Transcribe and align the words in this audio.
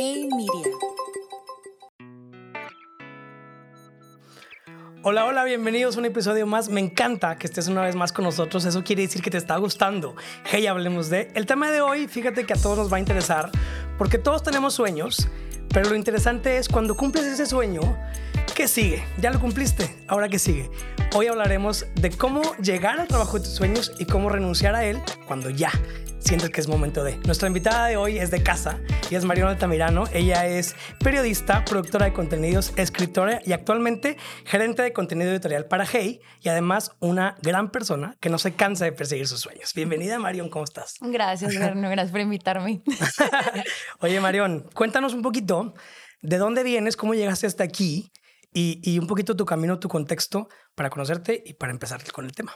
Hey 0.00 0.28
Media. 0.30 0.76
Hola, 5.02 5.24
hola, 5.24 5.42
bienvenidos 5.42 5.96
a 5.96 5.98
un 5.98 6.04
episodio 6.04 6.46
más. 6.46 6.68
Me 6.68 6.80
encanta 6.80 7.36
que 7.36 7.48
estés 7.48 7.66
una 7.66 7.82
vez 7.82 7.96
más 7.96 8.12
con 8.12 8.24
nosotros. 8.24 8.64
Eso 8.64 8.84
quiere 8.84 9.02
decir 9.02 9.22
que 9.22 9.30
te 9.30 9.38
está 9.38 9.56
gustando. 9.56 10.14
Hey, 10.44 10.68
hablemos 10.68 11.10
de. 11.10 11.32
El 11.34 11.46
tema 11.46 11.72
de 11.72 11.80
hoy, 11.80 12.06
fíjate 12.06 12.46
que 12.46 12.52
a 12.52 12.56
todos 12.56 12.78
nos 12.78 12.92
va 12.92 12.98
a 12.98 13.00
interesar 13.00 13.50
porque 13.98 14.18
todos 14.18 14.44
tenemos 14.44 14.72
sueños, 14.72 15.26
pero 15.74 15.90
lo 15.90 15.96
interesante 15.96 16.58
es 16.58 16.68
cuando 16.68 16.96
cumples 16.96 17.24
ese 17.24 17.46
sueño, 17.46 17.80
¿qué 18.54 18.68
sigue? 18.68 19.04
Ya 19.20 19.32
lo 19.32 19.40
cumpliste, 19.40 19.96
ahora 20.06 20.28
qué 20.28 20.38
sigue. 20.38 20.70
Hoy 21.12 21.26
hablaremos 21.26 21.86
de 21.96 22.10
cómo 22.10 22.42
llegar 22.58 23.00
al 23.00 23.08
trabajo 23.08 23.40
de 23.40 23.46
tus 23.46 23.54
sueños 23.56 23.90
y 23.98 24.04
cómo 24.04 24.28
renunciar 24.28 24.76
a 24.76 24.84
él 24.84 25.00
cuando 25.26 25.50
ya 25.50 25.72
sientes 26.18 26.50
que 26.50 26.60
es 26.60 26.68
momento 26.68 27.04
de. 27.04 27.16
Nuestra 27.18 27.48
invitada 27.48 27.86
de 27.86 27.96
hoy 27.96 28.18
es 28.18 28.30
de 28.30 28.42
casa 28.42 28.80
y 29.10 29.14
es 29.14 29.24
Mariana 29.24 29.52
Altamirano. 29.52 30.04
Ella 30.12 30.46
es 30.46 30.74
periodista, 31.02 31.64
productora 31.64 32.06
de 32.06 32.12
contenidos, 32.12 32.72
escritora 32.76 33.40
y 33.44 33.52
actualmente 33.52 34.16
gerente 34.44 34.82
de 34.82 34.92
contenido 34.92 35.30
editorial 35.30 35.66
para 35.66 35.86
Hey 35.86 36.20
y 36.40 36.48
además 36.48 36.92
una 37.00 37.36
gran 37.42 37.70
persona 37.70 38.16
que 38.20 38.28
no 38.28 38.38
se 38.38 38.54
cansa 38.54 38.84
de 38.84 38.92
perseguir 38.92 39.26
sus 39.26 39.40
sueños. 39.40 39.72
Bienvenida, 39.74 40.18
Marion, 40.18 40.48
¿cómo 40.48 40.64
estás? 40.64 40.96
Gracias, 41.00 41.58
Berno, 41.58 41.88
gracias 41.88 42.10
por 42.10 42.20
invitarme. 42.20 42.82
Oye, 44.00 44.20
Marion, 44.20 44.68
cuéntanos 44.74 45.14
un 45.14 45.22
poquito 45.22 45.74
de 46.20 46.38
dónde 46.38 46.62
vienes, 46.62 46.96
cómo 46.96 47.14
llegaste 47.14 47.46
hasta 47.46 47.64
aquí 47.64 48.12
y, 48.52 48.80
y 48.82 48.98
un 48.98 49.06
poquito 49.06 49.36
tu 49.36 49.46
camino, 49.46 49.78
tu 49.78 49.88
contexto 49.88 50.48
para 50.74 50.90
conocerte 50.90 51.42
y 51.44 51.54
para 51.54 51.72
empezar 51.72 52.00
con 52.12 52.24
el 52.24 52.32
tema. 52.32 52.52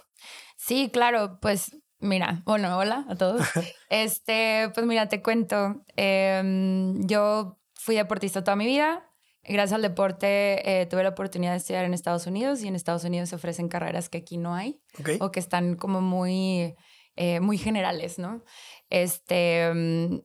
Sí, 0.56 0.90
claro, 0.92 1.38
pues 1.40 1.72
Mira, 2.02 2.42
bueno, 2.44 2.76
hola 2.76 3.06
a 3.08 3.14
todos. 3.14 3.40
Este, 3.88 4.70
pues 4.74 4.84
mira, 4.86 5.08
te 5.08 5.22
cuento. 5.22 5.84
Em, 5.96 7.06
yo 7.06 7.60
fui 7.74 7.94
deportista 7.94 8.42
toda 8.42 8.56
mi 8.56 8.66
vida. 8.66 9.08
Gracias 9.44 9.72
al 9.72 9.82
deporte 9.82 10.80
eh, 10.80 10.86
tuve 10.86 11.04
la 11.04 11.10
oportunidad 11.10 11.52
de 11.52 11.58
estudiar 11.58 11.84
en 11.84 11.94
Estados 11.94 12.26
Unidos 12.26 12.62
y 12.62 12.68
en 12.68 12.74
Estados 12.74 13.04
Unidos 13.04 13.28
se 13.28 13.36
ofrecen 13.36 13.68
carreras 13.68 14.08
que 14.08 14.18
aquí 14.18 14.36
no 14.36 14.54
hay 14.54 14.80
o 15.20 15.30
que 15.30 15.40
están 15.40 15.76
como 15.76 16.00
muy, 16.00 16.74
eh, 17.16 17.40
muy 17.40 17.58
generales, 17.58 18.18
¿no? 18.18 18.42
Este, 18.90 19.66
em, 19.66 20.22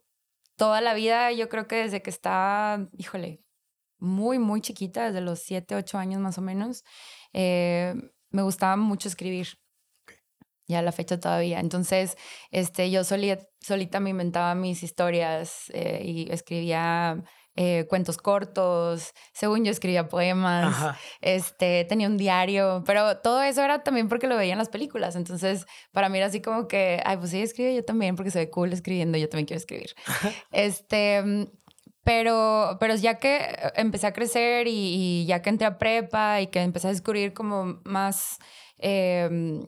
toda 0.56 0.82
la 0.82 0.96
vida, 0.96 1.32
yo 1.32 1.48
creo 1.48 1.68
que 1.68 1.76
desde 1.76 2.02
que 2.02 2.10
estaba, 2.10 2.88
híjole, 2.98 3.44
muy, 4.00 4.40
muy 4.40 4.62
chiquita, 4.62 5.06
desde 5.06 5.22
los 5.22 5.40
7, 5.40 5.76
8 5.76 5.98
años 6.00 6.22
más 6.22 6.38
o 6.38 6.42
menos, 6.42 6.84
eh, 7.34 7.94
me 8.30 8.42
gustaba 8.42 8.78
mucho 8.78 9.08
escribir 9.08 9.60
ya 10.68 10.80
a 10.80 10.82
la 10.82 10.92
fecha 10.92 11.20
todavía. 11.20 11.60
Entonces, 11.60 12.18
este, 12.52 12.92
yo 12.92 13.04
solita, 13.04 14.00
me 14.00 14.10
inventaba 14.10 14.56
mis 14.56 14.84
historias 14.84 15.72
eh, 15.74 16.02
y 16.04 16.32
escribía 16.32 17.24
eh, 17.60 17.88
cuentos 17.90 18.18
cortos, 18.18 19.14
según 19.34 19.66
yo 19.66 19.72
escribía 19.72 20.08
poemas, 20.08 20.96
este, 21.22 21.86
tenía 21.86 22.08
un 22.08 22.16
diario, 22.16 22.84
pero 22.86 23.18
todo 23.18 23.42
eso 23.42 23.64
era 23.64 23.82
también 23.82 24.08
porque 24.08 24.28
lo 24.28 24.38
veía 24.38 24.54
en 24.54 24.60
las 24.60 24.70
películas. 24.70 25.16
Entonces, 25.16 25.66
para 25.92 26.08
mí 26.08 26.20
era 26.20 26.28
así 26.28 26.40
como 26.40 26.68
que, 26.68 27.02
ay, 27.04 27.18
pues 27.18 27.32
sí, 27.32 27.42
escribe 27.42 27.74
yo 27.74 27.84
también 27.84 28.16
porque 28.16 28.30
se 28.30 28.38
ve 28.38 28.52
cool 28.52 28.74
escribiendo, 28.74 29.18
yo 29.18 29.28
también 29.28 29.48
quiero 29.48 29.58
escribir. 29.60 29.96
Este, 30.52 31.24
pero, 32.04 32.78
pero 32.80 32.96
ya 32.96 33.18
que 33.18 33.56
empecé 33.76 34.08
a 34.08 34.14
crecer 34.14 34.68
y, 34.68 35.26
ya 35.26 35.42
que 35.42 35.50
entré 35.50 35.66
a 35.66 35.80
prepa 35.80 36.42
y 36.42 36.48
que 36.48 36.62
empecé 36.62 36.88
a 36.88 36.92
descubrir 36.92 37.34
como 37.34 37.82
más... 37.84 38.38
Em, 38.78 39.66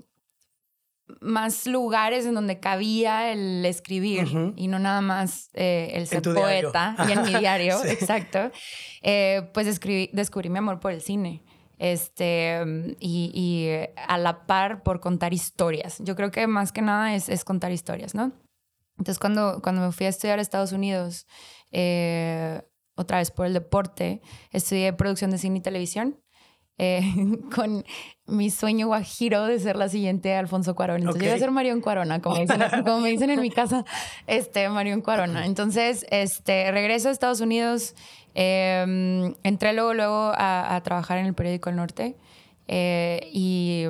más 1.22 1.66
lugares 1.66 2.26
en 2.26 2.34
donde 2.34 2.60
cabía 2.60 3.32
el 3.32 3.66
escribir 3.66 4.54
y 4.56 4.68
no 4.68 4.80
nada 4.80 5.02
más 5.02 5.50
eh, 5.54 5.92
el 5.94 6.08
ser 6.08 6.22
poeta 6.22 6.96
y 7.08 7.12
en 7.12 7.24
mi 7.24 7.34
diario, 7.40 7.84
exacto. 7.86 8.52
Eh, 9.02 9.50
pues 9.54 9.66
descubrí, 9.66 10.10
descubrí 10.14 10.50
mi 10.50 10.60
amor 10.60 10.80
por 10.80 10.92
el 10.92 11.02
cine. 11.02 11.44
Este, 11.78 12.62
y, 13.00 13.32
y, 13.34 13.90
a 13.96 14.18
la 14.18 14.46
par 14.46 14.84
por 14.84 15.00
contar 15.00 15.34
historias. 15.34 16.00
Yo 16.00 16.18
creo 16.18 16.30
que 16.30 16.46
más 16.46 16.74
que 16.74 16.82
nada 16.82 17.16
es, 17.16 17.30
es 17.30 17.46
contar 17.46 17.72
historias, 17.72 18.14
¿no? 18.14 18.34
Entonces, 18.98 19.18
cuando, 19.18 19.62
cuando 19.64 19.82
me 19.82 19.92
fui 19.94 20.06
a 20.06 20.10
estudiar 20.10 20.40
a 20.40 20.42
Estados 20.42 20.74
Unidos, 20.74 21.26
eh, 21.72 22.62
otra 22.96 23.20
vez 23.20 23.32
por 23.32 23.46
el 23.46 23.54
deporte, 23.54 24.22
estudié 24.52 24.92
producción 24.92 25.32
de 25.32 25.38
cine 25.38 25.60
y 25.60 25.62
televisión. 25.62 26.20
Eh, 26.82 27.02
con 27.54 27.84
mi 28.26 28.50
sueño 28.50 28.88
guajiro 28.88 29.46
de 29.46 29.60
ser 29.60 29.76
la 29.76 29.90
siguiente 29.90 30.34
Alfonso 30.34 30.76
Cuarón. 30.76 31.02
Entonces 31.02 31.22
yo 31.24 31.30
voy 31.30 31.36
a 31.36 31.40
ser 31.40 31.52
Marión 31.52 31.82
Cuarona, 31.82 32.22
como, 32.22 32.38
dicen, 32.38 32.62
como 32.86 33.02
me 33.02 33.10
dicen 33.10 33.30
en 33.30 33.42
mi 33.42 33.52
casa, 33.52 33.84
este, 34.28 34.70
Marión 34.70 35.02
Cuarona. 35.02 35.46
Entonces, 35.46 36.06
este, 36.10 36.72
regreso 36.72 37.10
a 37.10 37.12
Estados 37.12 37.42
Unidos, 37.42 37.96
em, 38.34 39.36
entré 39.44 39.74
luego, 39.74 39.94
luego 39.94 40.32
a, 40.36 40.80
trabajar 40.84 41.18
en 41.18 41.26
el 41.26 41.34
periódico 41.34 41.70
El 41.70 41.76
Norte 41.76 42.16
eh, 42.68 43.30
y 43.34 43.86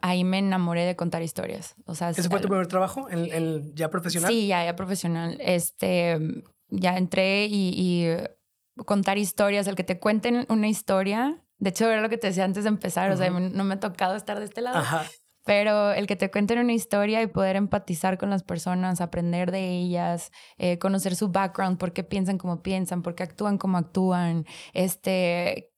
ahí 0.00 0.24
me 0.24 0.38
enamoré 0.38 0.84
de 0.84 0.96
contar 0.96 1.22
historias. 1.22 1.76
O 1.86 1.94
sea, 1.94 2.10
¿Ese 2.10 2.28
fue 2.28 2.40
tu 2.40 2.48
primer 2.48 2.66
trabajo, 2.66 3.08
el, 3.08 3.72
ya 3.74 3.88
profesional? 3.88 4.32
Sí, 4.32 4.48
ya, 4.48 4.64
ya 4.64 4.74
profesional. 4.74 5.36
Este, 5.40 6.18
ya 6.70 6.96
entré 6.96 7.46
y, 7.46 7.74
y 7.76 8.82
contar 8.84 9.18
historias, 9.18 9.68
el 9.68 9.76
que 9.76 9.84
te 9.84 10.00
cuenten 10.00 10.44
una 10.48 10.66
historia 10.66 11.41
de 11.62 11.70
hecho, 11.70 11.88
era 11.88 12.02
lo 12.02 12.08
que 12.08 12.18
te 12.18 12.26
decía 12.26 12.42
antes 12.42 12.64
de 12.64 12.70
empezar, 12.70 13.12
o 13.12 13.16
sea, 13.16 13.30
no 13.30 13.62
me 13.62 13.74
ha 13.74 13.78
tocado 13.78 14.16
estar 14.16 14.40
de 14.40 14.46
este 14.46 14.62
lado. 14.62 14.82
Pero 15.44 15.92
el 15.92 16.08
que 16.08 16.16
te 16.16 16.28
cuenten 16.28 16.58
una 16.58 16.72
historia 16.72 17.22
y 17.22 17.28
poder 17.28 17.54
empatizar 17.54 18.18
con 18.18 18.30
las 18.30 18.42
personas, 18.42 19.00
aprender 19.00 19.52
de 19.52 19.68
ellas, 19.68 20.32
eh, 20.58 20.80
conocer 20.80 21.14
su 21.14 21.28
background, 21.28 21.78
por 21.78 21.92
qué 21.92 22.02
piensan 22.02 22.36
como 22.36 22.64
piensan, 22.64 23.02
por 23.02 23.14
qué 23.14 23.22
actúan 23.22 23.58
como 23.58 23.78
actúan, 23.78 24.44
este, 24.72 25.70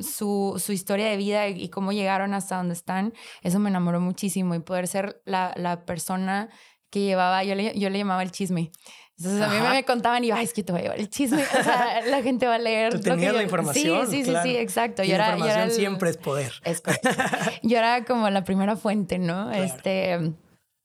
su, 0.00 0.54
su 0.58 0.72
historia 0.72 1.08
de 1.10 1.18
vida 1.18 1.48
y, 1.48 1.68
cómo 1.68 1.92
llegaron 1.92 2.32
hasta 2.32 2.56
donde 2.56 2.72
están, 2.72 3.12
eso 3.42 3.58
me 3.58 3.68
enamoró 3.68 4.00
muchísimo 4.00 4.54
y 4.54 4.60
poder 4.60 4.88
ser 4.88 5.20
la, 5.26 5.52
la 5.56 5.84
persona 5.84 6.48
que 6.88 7.00
llevaba, 7.00 7.44
yo 7.44 7.54
le, 7.54 7.78
yo 7.78 7.90
le 7.90 7.98
llamaba 7.98 8.22
el 8.22 8.30
chisme. 8.30 8.70
Entonces 9.18 9.40
a 9.40 9.48
mí 9.48 9.56
me 9.70 9.84
contaban 9.84 10.22
y 10.24 10.28
yo, 10.28 10.34
ay, 10.34 10.44
es 10.44 10.52
que 10.52 10.62
te 10.62 10.72
voy 10.72 10.80
a 10.80 10.84
llevar 10.84 10.98
el 11.00 11.08
chisme. 11.08 11.42
O 11.42 11.64
sea, 11.64 12.02
la 12.06 12.22
gente 12.22 12.46
va 12.46 12.56
a 12.56 12.58
leer. 12.58 12.92
Tú 12.92 13.00
tenías 13.00 13.34
la 13.34 13.42
información. 13.42 14.06
Sí, 14.06 14.24
sí, 14.24 14.30
sí, 14.30 14.36
sí, 14.42 14.56
exacto. 14.56 15.02
la 15.02 15.08
información 15.08 15.70
siempre 15.70 16.10
es 16.10 16.16
poder. 16.18 16.52
Es 16.64 16.82
yo 17.62 17.78
era 17.78 18.04
como 18.04 18.28
la 18.28 18.44
primera 18.44 18.76
fuente, 18.76 19.18
¿no? 19.18 19.50
Este. 19.52 20.34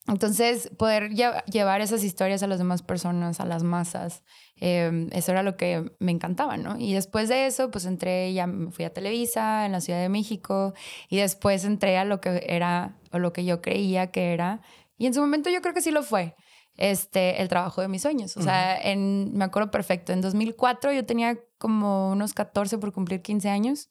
Entonces, 0.07 0.71
poder 0.77 1.11
llevar 1.11 1.81
esas 1.81 2.03
historias 2.03 2.41
a 2.41 2.47
las 2.47 2.57
demás 2.57 2.81
personas, 2.81 3.39
a 3.39 3.45
las 3.45 3.61
masas, 3.61 4.23
em, 4.55 5.09
eso 5.11 5.31
era 5.31 5.43
lo 5.43 5.55
que 5.57 5.91
me 5.99 6.11
encantaba, 6.11 6.57
¿no? 6.57 6.75
Y 6.79 6.93
después 6.93 7.29
de 7.29 7.45
eso, 7.45 7.69
pues 7.69 7.85
entré, 7.85 8.33
ya 8.33 8.47
me 8.47 8.71
fui 8.71 8.83
a 8.83 8.91
Televisa 8.91 9.65
en 9.65 9.71
la 9.71 9.79
Ciudad 9.79 10.01
de 10.01 10.09
México 10.09 10.73
y 11.07 11.17
después 11.17 11.65
entré 11.65 11.99
a 11.99 12.03
lo 12.03 12.19
que 12.19 12.43
era, 12.49 12.97
o 13.11 13.19
lo 13.19 13.31
que 13.31 13.45
yo 13.45 13.61
creía 13.61 14.07
que 14.07 14.33
era. 14.33 14.61
Y 14.97 15.05
en 15.05 15.13
su 15.13 15.21
momento 15.21 15.51
yo 15.51 15.61
creo 15.61 15.75
que 15.75 15.81
sí 15.81 15.91
lo 15.91 16.01
fue 16.01 16.35
este, 16.81 17.43
el 17.43 17.47
trabajo 17.47 17.81
de 17.81 17.87
mis 17.87 18.01
sueños. 18.01 18.35
O 18.37 18.41
sea, 18.41 18.75
en, 18.75 19.37
me 19.37 19.45
acuerdo 19.45 19.69
perfecto, 19.69 20.13
en 20.13 20.21
2004 20.21 20.91
yo 20.91 21.05
tenía 21.05 21.37
como 21.59 22.09
unos 22.09 22.33
14 22.33 22.79
por 22.79 22.91
cumplir 22.91 23.21
15 23.21 23.49
años. 23.49 23.87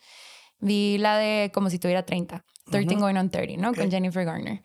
Vi 0.58 0.98
la 0.98 1.16
de 1.16 1.52
como 1.54 1.70
si 1.70 1.78
tuviera 1.78 2.04
30, 2.04 2.44
13 2.68 2.96
going 2.96 3.14
on 3.14 3.30
30, 3.30 3.62
¿no? 3.62 3.72
Con 3.74 3.92
Jennifer 3.92 4.24
Garner. 4.24 4.62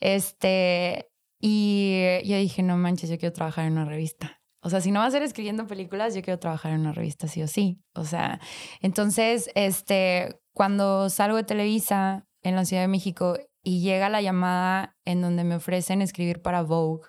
Este, 0.00 1.10
y 1.38 2.00
yo 2.24 2.38
dije, 2.38 2.62
no 2.62 2.78
manches, 2.78 3.10
yo 3.10 3.18
quiero 3.18 3.34
trabajar 3.34 3.66
en 3.66 3.72
una 3.72 3.84
revista. 3.84 4.40
O 4.62 4.70
sea, 4.70 4.80
si 4.80 4.90
no 4.90 5.00
va 5.00 5.06
a 5.06 5.10
ser 5.10 5.22
escribiendo 5.22 5.66
películas, 5.66 6.14
yo 6.14 6.22
quiero 6.22 6.38
trabajar 6.38 6.72
en 6.72 6.80
una 6.80 6.92
revista 6.92 7.28
sí 7.28 7.42
o 7.42 7.46
sí. 7.46 7.82
O 7.94 8.04
sea, 8.04 8.40
entonces, 8.80 9.50
este, 9.54 10.40
cuando 10.54 11.10
salgo 11.10 11.36
de 11.36 11.44
Televisa 11.44 12.26
en 12.42 12.56
la 12.56 12.64
Ciudad 12.64 12.82
de 12.82 12.88
México 12.88 13.36
y 13.62 13.82
llega 13.82 14.08
la 14.08 14.22
llamada 14.22 14.96
en 15.04 15.20
donde 15.20 15.44
me 15.44 15.56
ofrecen 15.56 16.00
escribir 16.00 16.40
para 16.40 16.62
Vogue, 16.62 17.06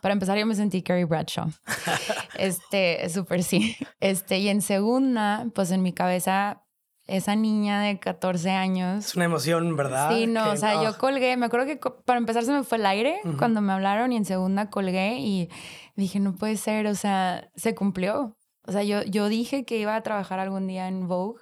para 0.00 0.12
empezar, 0.12 0.38
yo 0.38 0.46
me 0.46 0.54
sentí 0.54 0.82
Carrie 0.82 1.04
Bradshaw. 1.04 1.50
este, 2.38 3.08
súper 3.08 3.42
sí. 3.42 3.76
Este, 4.00 4.38
y 4.38 4.48
en 4.48 4.62
segunda, 4.62 5.46
pues 5.54 5.70
en 5.70 5.82
mi 5.82 5.92
cabeza, 5.92 6.62
esa 7.06 7.36
niña 7.36 7.82
de 7.82 7.98
14 7.98 8.50
años. 8.50 9.06
Es 9.06 9.14
una 9.14 9.26
emoción, 9.26 9.76
¿verdad? 9.76 10.10
Sí, 10.10 10.26
no, 10.26 10.50
o 10.50 10.56
sea, 10.56 10.82
yo 10.82 10.96
colgué. 10.98 11.36
Me 11.36 11.46
acuerdo 11.46 11.66
que 11.66 11.76
para 12.04 12.18
empezar 12.18 12.44
se 12.44 12.52
me 12.52 12.62
fue 12.62 12.78
el 12.78 12.86
aire 12.86 13.20
cuando 13.38 13.60
me 13.60 13.72
hablaron 13.72 14.12
y 14.12 14.16
en 14.16 14.24
segunda 14.24 14.70
colgué 14.70 15.18
y 15.18 15.48
dije, 15.96 16.20
no 16.20 16.34
puede 16.34 16.56
ser, 16.56 16.86
o 16.86 16.94
sea, 16.94 17.50
se 17.56 17.74
cumplió. 17.74 18.36
O 18.64 18.72
sea, 18.72 18.82
yo, 18.84 19.02
yo 19.02 19.28
dije 19.28 19.64
que 19.64 19.78
iba 19.78 19.96
a 19.96 20.02
trabajar 20.02 20.38
algún 20.38 20.66
día 20.68 20.86
en 20.86 21.08
Vogue 21.08 21.40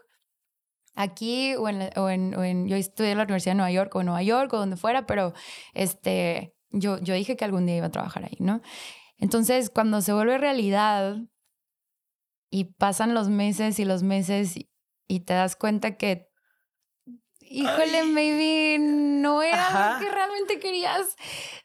aquí 0.95 1.55
o 1.57 1.69
en, 1.69 1.91
o 1.97 2.11
en, 2.11 2.35
o 2.35 2.45
en, 2.45 2.67
yo 2.67 2.77
estudié 2.77 3.13
en 3.13 3.19
la 3.19 3.25
Universidad 3.25 3.53
de 3.53 3.57
Nueva 3.57 3.71
York 3.71 3.95
o 3.95 4.01
en 4.01 4.07
Nueva 4.07 4.23
York 4.23 4.53
o 4.53 4.59
donde 4.59 4.77
fuera, 4.77 5.07
pero 5.07 5.33
este, 5.75 6.55
yo, 6.71 6.99
yo 7.01 7.15
dije 7.15 7.37
que 7.37 7.45
algún 7.45 7.67
día 7.67 7.77
iba 7.77 7.87
a 7.87 7.91
trabajar 7.91 8.25
ahí, 8.25 8.37
¿no? 8.39 8.63
Entonces, 9.19 9.71
cuando 9.71 10.01
se 10.01 10.13
vuelve 10.13 10.39
realidad 10.39 11.19
y 12.51 12.65
pasan 12.65 13.15
los 13.15 13.29
meses 13.29 13.79
y 13.79 13.85
los 13.85 14.03
meses 14.03 14.57
y, 14.57 15.21
te 15.21 15.35
das 15.35 15.57
cuenta 15.57 15.97
que, 15.97 16.29
híjole, 17.41 18.05
maybe 18.05 18.79
no 18.79 19.43
era 19.43 19.99
lo 19.99 20.05
que 20.05 20.11
realmente 20.11 20.59
querías, 20.61 21.17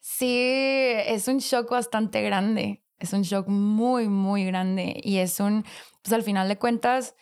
sí, 0.02 0.38
es 0.40 1.28
un 1.28 1.38
shock 1.38 1.70
bastante 1.70 2.22
grande. 2.22 2.82
Es 2.98 3.14
un 3.14 3.24
shock 3.24 3.48
muy, 3.48 4.08
muy 4.08 4.46
grande 4.46 5.00
y 5.04 5.18
es 5.18 5.40
un, 5.40 5.66
pues 6.02 6.14
al 6.14 6.24
final 6.24 6.48
de 6.48 6.58
cuentas, 6.58 7.16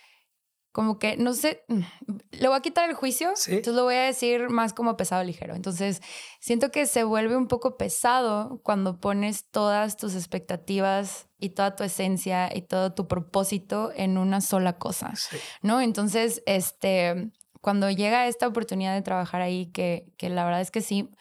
como 0.74 0.98
que, 0.98 1.16
no 1.18 1.34
sé, 1.34 1.64
le 2.32 2.48
voy 2.48 2.58
a 2.58 2.62
quitar 2.62 2.90
el 2.90 2.96
juicio, 2.96 3.30
entonces 3.48 3.76
lo 3.76 3.84
voy 3.84 3.96
a 3.96 4.02
decir 4.02 4.50
más 4.50 4.74
como 4.74 4.98
pesado 4.98 5.24
ligero. 5.24 5.56
Entonces, 5.56 6.02
siento 6.42 6.72
que 6.72 6.88
se 6.88 7.04
vuelve 7.06 7.38
un 7.38 7.48
poco 7.48 7.78
pesado 7.78 8.60
cuando 8.64 9.00
pones 9.00 9.50
todas 9.52 9.96
tus 9.96 10.16
expectativas 10.16 11.30
y 11.40 11.50
toda 11.50 11.76
tu 11.76 11.84
esencia 11.84 12.50
y 12.54 12.64
todo 12.64 12.94
tu 12.94 13.08
propósito 13.08 13.92
en 13.96 14.18
una 14.18 14.42
sola 14.42 14.80
cosa, 14.80 15.14
¿no? 15.62 15.80
Entonces, 15.80 16.42
este, 16.48 17.32
cuando 17.62 17.92
llega 17.92 18.28
esta 18.28 18.48
oportunidad 18.48 18.96
de 18.96 19.04
trabajar 19.04 19.42
ahí, 19.42 19.68
que, 19.68 20.12
que 20.18 20.30
la 20.30 20.44
verdad 20.44 20.62
es 20.62 20.72
que 20.72 20.82
sí, 20.82 21.12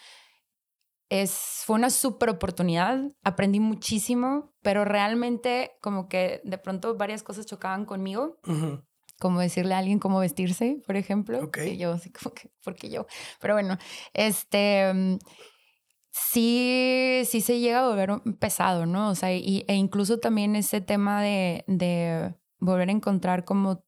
es, 1.11 1.63
fue 1.67 1.77
una 1.77 1.91
super 1.91 2.31
oportunidad, 2.31 3.03
aprendí 3.23 3.61
muchísimo, 3.61 4.55
pero 4.63 4.87
realmente 4.87 5.73
como 5.83 6.09
que 6.09 6.41
de 6.43 6.57
pronto 6.57 6.97
varias 6.97 7.23
cosas 7.23 7.45
chocaban 7.45 7.85
conmigo 7.85 8.39
como 9.23 9.39
decirle 9.39 9.75
a 9.75 9.79
alguien 9.79 10.01
cómo 10.01 10.19
vestirse, 10.19 10.83
por 10.85 10.97
ejemplo. 10.97 11.49
Que 11.53 11.77
yo, 11.77 11.93
así 11.93 12.11
como 12.11 12.35
que, 12.35 12.51
porque 12.65 12.91
yo. 12.91 13.07
Pero 13.41 13.55
bueno, 13.55 13.79
este, 14.15 14.93
mm, 14.93 15.19
sí, 16.11 17.23
sí 17.25 17.41
se 17.41 17.61
llega 17.61 17.85
a 17.85 17.89
volver 17.89 18.21
pesado, 18.41 18.85
¿no? 18.85 19.11
O 19.11 19.15
sea, 19.15 19.33
y, 19.33 19.65
e 19.69 19.75
incluso 19.75 20.19
también 20.19 20.57
ese 20.57 20.81
tema 20.81 21.23
de, 21.23 21.63
de 21.69 22.35
volver 22.59 22.89
a 22.89 22.93
encontrar 22.93 23.45
como 23.45 23.85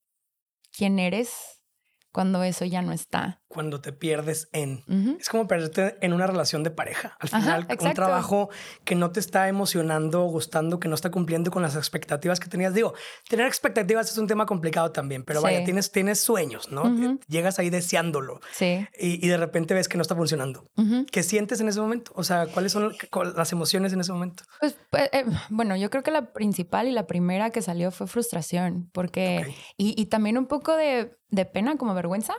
quién 0.70 1.00
eres 1.00 1.64
cuando 2.12 2.44
eso 2.44 2.64
ya 2.64 2.80
no 2.80 2.92
está. 2.92 3.42
Cuando 3.54 3.80
te 3.80 3.92
pierdes 3.92 4.48
en. 4.52 4.82
Es 5.20 5.28
como 5.28 5.46
perderte 5.46 5.96
en 6.00 6.12
una 6.12 6.26
relación 6.26 6.64
de 6.64 6.70
pareja. 6.70 7.16
Al 7.20 7.28
final, 7.28 7.66
un 7.80 7.94
trabajo 7.94 8.50
que 8.84 8.96
no 8.96 9.12
te 9.12 9.20
está 9.20 9.48
emocionando, 9.48 10.24
gustando, 10.24 10.80
que 10.80 10.88
no 10.88 10.96
está 10.96 11.12
cumpliendo 11.12 11.52
con 11.52 11.62
las 11.62 11.76
expectativas 11.76 12.40
que 12.40 12.48
tenías. 12.48 12.74
Digo, 12.74 12.94
tener 13.28 13.46
expectativas 13.46 14.10
es 14.10 14.18
un 14.18 14.26
tema 14.26 14.44
complicado 14.44 14.90
también, 14.90 15.22
pero 15.22 15.40
vaya, 15.40 15.64
tienes, 15.64 15.92
tienes 15.92 16.20
sueños, 16.20 16.72
¿no? 16.72 17.18
Llegas 17.28 17.60
ahí 17.60 17.70
deseándolo. 17.70 18.40
Sí. 18.52 18.86
Y, 18.98 19.28
de 19.28 19.36
repente 19.36 19.72
ves 19.72 19.88
que 19.88 19.96
no 19.96 20.02
está 20.02 20.16
funcionando. 20.16 20.66
¿Qué 21.12 21.22
sientes 21.22 21.60
en 21.60 21.68
ese 21.68 21.80
momento? 21.80 22.10
O 22.16 22.24
sea, 22.24 22.46
¿cuáles 22.48 22.72
son 22.72 22.92
las 23.36 23.52
emociones 23.52 23.92
en 23.92 24.00
ese 24.00 24.12
momento? 24.12 24.42
Pues, 24.58 24.76
pues 24.90 25.08
eh, 25.12 25.24
bueno, 25.48 25.76
yo 25.76 25.90
creo 25.90 26.02
que 26.02 26.10
la 26.10 26.32
principal 26.32 26.88
y 26.88 26.90
la 26.90 27.06
primera 27.06 27.50
que 27.50 27.62
salió 27.62 27.92
fue 27.92 28.08
frustración, 28.08 28.90
porque. 28.92 29.54
Y, 29.76 30.00
y 30.00 30.06
también 30.06 30.38
un 30.38 30.46
poco 30.46 30.76
de 30.76 31.14
de 31.34 31.44
pena, 31.44 31.76
como 31.76 31.94
vergüenza. 31.94 32.34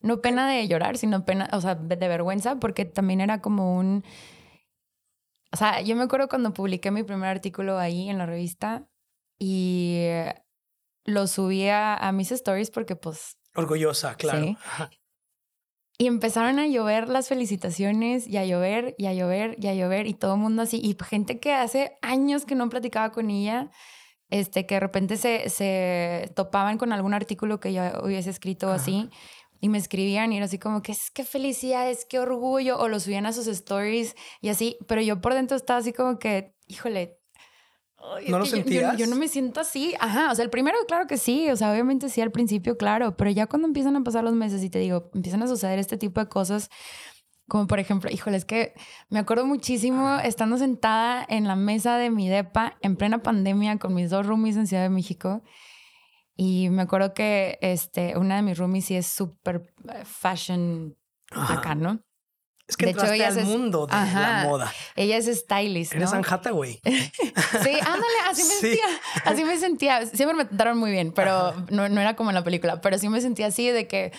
No 0.00 0.20
pena 0.20 0.48
de 0.48 0.66
llorar, 0.66 0.96
sino 0.96 1.24
pena, 1.24 1.48
o 1.52 1.60
sea, 1.60 1.74
de, 1.74 1.96
vergüenza, 1.96 2.56
porque 2.56 2.84
también 2.84 3.20
era 3.20 3.40
como 3.40 3.76
un... 3.76 4.04
O 5.52 5.56
sea, 5.56 5.80
yo 5.80 5.96
me 5.96 6.02
acuerdo 6.02 6.28
cuando 6.28 6.54
publiqué 6.54 6.90
mi 6.90 7.02
primer 7.02 7.28
artículo 7.28 7.78
ahí 7.78 8.08
en 8.08 8.18
la 8.18 8.26
revista 8.26 8.88
y 9.38 10.06
lo 11.04 11.26
subía 11.26 11.96
a 11.96 12.12
mis 12.12 12.30
stories 12.30 12.70
porque 12.70 12.96
pues... 12.96 13.36
Orgullosa, 13.54 14.14
claro. 14.14 14.56
Y 15.98 16.06
empezaron 16.06 16.58
a 16.58 16.66
llover 16.66 17.08
las 17.08 17.28
felicitaciones 17.28 18.26
y 18.26 18.38
a 18.38 18.46
llover 18.46 18.94
y 18.96 19.06
a 19.06 19.12
llover 19.12 19.56
y 19.58 19.66
a 19.66 19.74
llover 19.74 20.06
y 20.06 20.14
todo 20.14 20.34
el 20.34 20.40
mundo 20.40 20.62
así. 20.62 20.80
Y 20.82 20.96
gente 21.04 21.40
que 21.40 21.52
hace 21.52 21.98
años 22.00 22.46
que 22.46 22.54
no 22.54 22.70
platicaba 22.70 23.10
con 23.12 23.28
ella 23.28 23.70
este, 24.30 24.64
que 24.64 24.76
de 24.76 24.80
repente 24.80 25.16
se, 25.16 25.48
se 25.50 26.32
topaban 26.34 26.78
con 26.78 26.92
algún 26.92 27.14
artículo 27.14 27.60
que 27.60 27.72
yo 27.72 27.82
hubiese 28.02 28.30
escrito 28.30 28.70
así 28.70 29.10
y 29.60 29.68
me 29.68 29.78
escribían 29.78 30.32
y 30.32 30.36
era 30.36 30.46
así 30.46 30.58
como 30.58 30.82
que 30.82 30.92
es 30.92 31.10
que 31.10 31.24
felicidades, 31.24 32.06
qué 32.08 32.18
orgullo, 32.18 32.78
o 32.78 32.88
lo 32.88 32.98
subían 32.98 33.26
a 33.26 33.32
sus 33.32 33.46
stories 33.46 34.16
y 34.40 34.48
así, 34.48 34.78
pero 34.86 35.02
yo 35.02 35.20
por 35.20 35.34
dentro 35.34 35.56
estaba 35.56 35.78
así 35.78 35.92
como 35.92 36.18
que, 36.18 36.54
híjole. 36.66 37.18
¿No 38.28 38.38
lo 38.38 38.46
sentías? 38.46 38.96
Yo, 38.96 39.06
no 39.06 39.14
me 39.14 39.28
siento 39.28 39.60
así. 39.60 39.94
Ajá, 40.00 40.32
o 40.32 40.34
sea, 40.34 40.42
el 40.42 40.50
primero, 40.50 40.78
claro 40.88 41.06
que 41.06 41.18
sí, 41.18 41.50
o 41.50 41.56
sea, 41.56 41.70
obviamente 41.70 42.08
sí 42.08 42.22
al 42.22 42.32
principio, 42.32 42.78
claro, 42.78 43.14
pero 43.14 43.30
ya 43.30 43.46
cuando 43.46 43.68
empiezan 43.68 43.94
a 43.94 44.02
pasar 44.02 44.24
los 44.24 44.32
meses 44.32 44.64
y 44.64 44.70
te 44.70 44.78
digo, 44.78 45.10
empiezan 45.14 45.42
a 45.42 45.46
suceder 45.46 45.78
este 45.78 45.98
tipo 45.98 46.18
de 46.18 46.26
cosas, 46.26 46.70
como 47.46 47.66
por 47.66 47.78
ejemplo, 47.78 48.08
híjole, 48.10 48.38
es 48.38 48.46
que 48.46 48.72
me 49.10 49.18
acuerdo 49.18 49.44
muchísimo 49.44 50.18
estando 50.20 50.56
sentada 50.56 51.26
en 51.28 51.46
la 51.46 51.56
mesa 51.56 51.98
de 51.98 52.08
mi 52.08 52.28
depa 52.28 52.78
en 52.80 52.96
plena 52.96 53.22
pandemia 53.22 53.78
con 53.78 53.92
mis 53.92 54.08
dos 54.08 54.26
roomies 54.26 54.56
en 54.56 54.66
Ciudad 54.66 54.84
de 54.84 54.88
México. 54.88 55.42
Y 56.42 56.70
me 56.70 56.80
acuerdo 56.80 57.12
que 57.12 57.58
este, 57.60 58.16
una 58.16 58.36
de 58.36 58.42
mis 58.42 58.56
roomies 58.56 58.86
sí 58.86 58.96
es 58.96 59.04
súper 59.04 59.74
eh, 59.92 60.04
fashion 60.06 60.96
acá, 61.30 61.74
¿no? 61.74 62.02
Es 62.66 62.78
que 62.78 62.86
de 62.86 62.92
hecho, 62.92 63.12
ella 63.12 63.28
al 63.28 63.36
es, 63.36 63.44
mundo 63.44 63.86
de 63.86 63.92
la 63.92 64.46
moda. 64.48 64.72
Ella 64.96 65.18
es 65.18 65.26
stylist, 65.26 65.92
Eres 65.92 66.14
Anne 66.14 66.24
Hathaway. 66.26 66.80
sí, 66.84 67.70
ándale, 67.82 68.20
así 68.26 68.42
me 68.44 68.54
sentía. 68.60 68.84
Así 69.26 69.44
me 69.44 69.58
sentía. 69.58 70.06
Siempre 70.06 70.34
me 70.34 70.44
trataron 70.46 70.78
muy 70.78 70.90
bien, 70.90 71.12
pero 71.12 71.52
no, 71.68 71.90
no, 71.90 72.00
era 72.00 72.16
como 72.16 72.30
en 72.30 72.36
la 72.36 72.42
película. 72.42 72.80
Pero 72.80 72.96
sí 72.96 73.10
me 73.10 73.20
sentía 73.20 73.48
así 73.48 73.68
de 73.68 73.86
que 73.86 74.10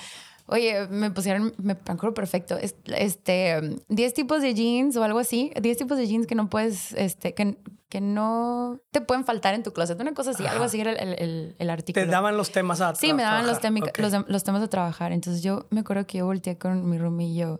Oye, 0.46 0.88
me 0.90 1.10
pusieron, 1.10 1.56
me 1.58 1.72
acuerdo 1.72 2.14
perfecto, 2.14 2.58
este, 2.58 3.80
10 3.88 4.14
tipos 4.14 4.42
de 4.42 4.54
jeans 4.54 4.98
o 4.98 5.04
algo 5.04 5.20
así, 5.20 5.52
10 5.60 5.78
tipos 5.78 5.98
de 5.98 6.08
jeans 6.08 6.28
que 6.28 6.36
no 6.36 6.50
puedes, 6.50 6.92
este, 6.94 7.34
que, 7.34 7.58
que 7.92 8.00
no 8.00 8.80
te 8.92 9.02
pueden 9.02 9.26
faltar 9.26 9.54
en 9.54 9.64
tu 9.64 9.74
closet, 9.74 10.00
una 10.00 10.14
cosa 10.14 10.32
así, 10.32 10.46
algo 10.48 10.64
así 10.64 10.80
era 10.80 10.94
el, 10.94 11.14
el, 11.20 11.56
el, 11.60 11.70
artículo. 11.70 12.06
Te 12.06 12.10
daban 12.10 12.38
los 12.38 12.50
temas 12.50 12.80
a 12.80 12.96
Sí, 12.96 13.14
me 13.14 13.22
daban 13.22 13.46
los, 13.46 13.60
los, 13.98 14.30
los, 14.30 14.44
temas 14.46 14.64
a 14.64 14.70
trabajar, 14.70 15.12
entonces 15.12 15.44
yo 15.44 15.68
me 15.72 15.82
acuerdo 15.82 16.08
que 16.08 16.20
yo 16.20 16.26
volteé 16.26 16.58
con 16.58 16.90
mi 16.90 16.98
roomie 16.98 17.28
y 17.28 17.36
yo, 17.36 17.60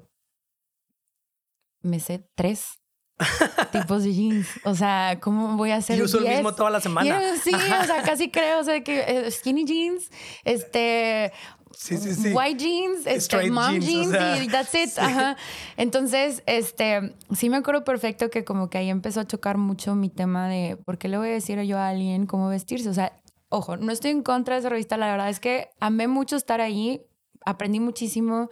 me 1.82 2.00
sé 2.00 2.26
tres 2.34 2.80
tipos 3.74 4.04
de 4.04 4.14
jeans. 4.14 4.48
O 4.64 4.74
sea, 4.74 5.20
¿cómo 5.20 5.58
voy 5.58 5.72
a 5.72 5.76
hacer? 5.76 6.00
Y 6.00 6.02
uso 6.02 6.20
el 6.20 6.30
mismo 6.30 6.56
toda 6.56 6.70
la 6.70 6.80
semana. 6.80 7.36
sí, 7.44 7.52
o 7.54 7.84
sea, 7.84 8.02
casi 8.02 8.32
creo, 8.32 8.62
o 8.62 8.64
sea, 8.64 8.82
que 8.86 9.02
eh, 9.02 9.32
skinny 9.32 9.66
jeans, 9.66 10.10
este, 10.46 11.34
Sí, 11.76 11.98
sí, 11.98 12.14
sí. 12.14 12.34
White 12.34 12.64
jeans, 12.64 13.06
este, 13.06 13.50
mom 13.52 13.80
jeans, 13.80 14.14
y 14.44 14.48
that's 14.48 14.74
it. 14.74 14.90
Ajá. 14.98 15.38
Entonces, 15.78 16.44
este, 16.46 17.16
sí 17.34 17.50
me 17.50 17.58
acuerdo 17.58 17.84
perfecto 17.84 18.30
que 18.30 18.44
como 18.44 18.70
que 18.70 18.78
ahí 18.78 18.90
empezó 18.90 19.22
a 19.22 19.28
chocar 19.28 19.58
mucho 19.58 19.96
mi 19.96 20.10
tema 20.10 20.48
de 20.48 20.78
por 20.78 20.98
qué 20.98 21.08
le 21.08 21.18
voy 21.18 21.30
a 21.30 21.34
decir 21.34 21.62
yo 21.62 21.78
a 21.78 21.90
alguien 21.90 22.26
cómo 22.26 22.50
vestirse. 22.50 22.90
O 22.90 22.94
sea, 22.94 23.14
ojo, 23.50 23.78
no 23.78 23.92
estoy 23.92 24.12
en 24.12 24.24
contra 24.24 24.56
de 24.56 24.60
esa 24.60 24.70
revista. 24.70 24.98
La 24.98 25.12
verdad 25.12 25.30
es 25.30 25.40
que 25.40 25.70
amé 25.80 26.08
mucho 26.08 26.36
estar 26.36 26.62
ahí, 26.62 27.02
aprendí 27.46 27.80
muchísimo. 27.80 28.50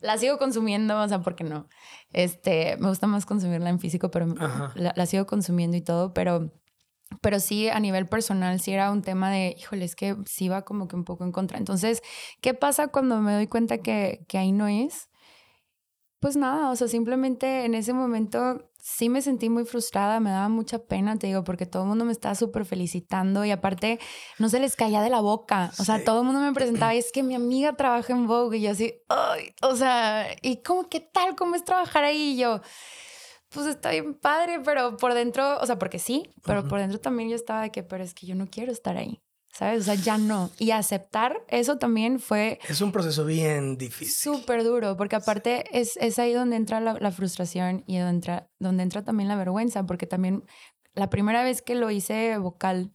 La 0.00 0.18
sigo 0.18 0.38
consumiendo, 0.38 1.00
o 1.00 1.08
sea, 1.08 1.22
¿por 1.22 1.34
qué 1.34 1.44
no? 1.44 1.68
Este, 2.12 2.76
me 2.78 2.88
gusta 2.88 3.06
más 3.06 3.24
consumirla 3.24 3.70
en 3.70 3.80
físico, 3.80 4.10
pero 4.10 4.26
la, 4.74 4.92
la 4.94 5.06
sigo 5.06 5.26
consumiendo 5.26 5.76
y 5.76 5.80
todo, 5.80 6.12
pero 6.12 6.50
pero 7.20 7.40
sí 7.40 7.68
a 7.68 7.80
nivel 7.80 8.06
personal 8.06 8.60
sí 8.60 8.72
era 8.72 8.90
un 8.90 9.02
tema 9.02 9.30
de, 9.30 9.54
híjole, 9.58 9.84
es 9.84 9.96
que 9.96 10.16
sí 10.26 10.48
va 10.48 10.62
como 10.62 10.88
que 10.88 10.96
un 10.96 11.04
poco 11.04 11.24
en 11.24 11.32
contra. 11.32 11.58
Entonces, 11.58 12.02
¿qué 12.40 12.54
pasa 12.54 12.88
cuando 12.88 13.20
me 13.20 13.32
doy 13.34 13.46
cuenta 13.46 13.78
que, 13.78 14.24
que 14.28 14.38
ahí 14.38 14.52
no 14.52 14.68
es? 14.68 15.08
Pues 16.20 16.36
nada, 16.36 16.70
o 16.70 16.76
sea, 16.76 16.88
simplemente 16.88 17.64
en 17.64 17.74
ese 17.74 17.92
momento 17.92 18.70
sí 18.84 19.08
me 19.08 19.22
sentí 19.22 19.48
muy 19.48 19.64
frustrada, 19.64 20.20
me 20.20 20.28
daba 20.28 20.50
mucha 20.50 20.78
pena, 20.78 21.18
te 21.18 21.26
digo, 21.26 21.42
porque 21.42 21.64
todo 21.64 21.84
el 21.84 21.88
mundo 21.88 22.04
me 22.04 22.12
estaba 22.12 22.34
súper 22.34 22.66
felicitando 22.66 23.42
y 23.44 23.50
aparte 23.50 23.98
no 24.38 24.50
se 24.50 24.60
les 24.60 24.76
caía 24.76 25.00
de 25.00 25.08
la 25.08 25.20
boca. 25.20 25.72
O 25.78 25.84
sea, 25.84 26.04
todo 26.04 26.20
el 26.20 26.26
mundo 26.26 26.40
me 26.40 26.52
presentaba 26.52 26.94
y 26.94 26.98
es 26.98 27.10
que 27.10 27.22
mi 27.22 27.34
amiga 27.34 27.76
trabaja 27.76 28.12
en 28.12 28.26
Vogue 28.26 28.58
y 28.58 28.62
yo 28.62 28.72
así, 28.72 28.94
ay, 29.08 29.54
o 29.62 29.74
sea, 29.74 30.26
¿y 30.42 30.62
cómo, 30.62 30.90
qué 30.90 31.00
tal? 31.00 31.34
¿Cómo 31.34 31.54
es 31.54 31.64
trabajar 31.64 32.04
ahí? 32.04 32.32
Y 32.32 32.36
yo, 32.36 32.60
pues 33.54 33.66
está 33.66 33.90
bien 33.90 34.14
padre, 34.14 34.60
pero 34.64 34.96
por 34.96 35.14
dentro, 35.14 35.58
o 35.60 35.66
sea, 35.66 35.78
porque 35.78 35.98
sí, 35.98 36.28
pero 36.42 36.66
por 36.66 36.80
dentro 36.80 36.98
también 36.98 37.30
yo 37.30 37.36
estaba 37.36 37.62
de 37.62 37.70
que, 37.70 37.82
pero 37.82 38.02
es 38.02 38.12
que 38.12 38.26
yo 38.26 38.34
no 38.34 38.48
quiero 38.48 38.72
estar 38.72 38.96
ahí, 38.96 39.22
¿sabes? 39.52 39.82
O 39.82 39.84
sea, 39.84 39.94
ya 39.94 40.18
no. 40.18 40.50
Y 40.58 40.72
aceptar 40.72 41.44
eso 41.48 41.78
también 41.78 42.18
fue... 42.18 42.58
Es 42.68 42.80
un 42.80 42.92
proceso 42.92 43.24
bien 43.24 43.78
difícil. 43.78 44.12
Súper 44.12 44.64
duro, 44.64 44.96
porque 44.96 45.16
aparte 45.16 45.64
es, 45.72 45.96
es 45.98 46.18
ahí 46.18 46.32
donde 46.32 46.56
entra 46.56 46.80
la, 46.80 47.10
frustración 47.12 47.84
y 47.86 47.98
donde 47.98 48.10
entra, 48.10 48.50
donde 48.58 48.82
entra 48.82 49.04
también 49.04 49.28
la 49.28 49.36
vergüenza, 49.36 49.86
porque 49.86 50.06
también 50.06 50.44
la 50.94 51.08
primera 51.08 51.44
vez 51.44 51.62
que 51.62 51.76
lo 51.76 51.90
hice 51.90 52.36
vocal 52.38 52.92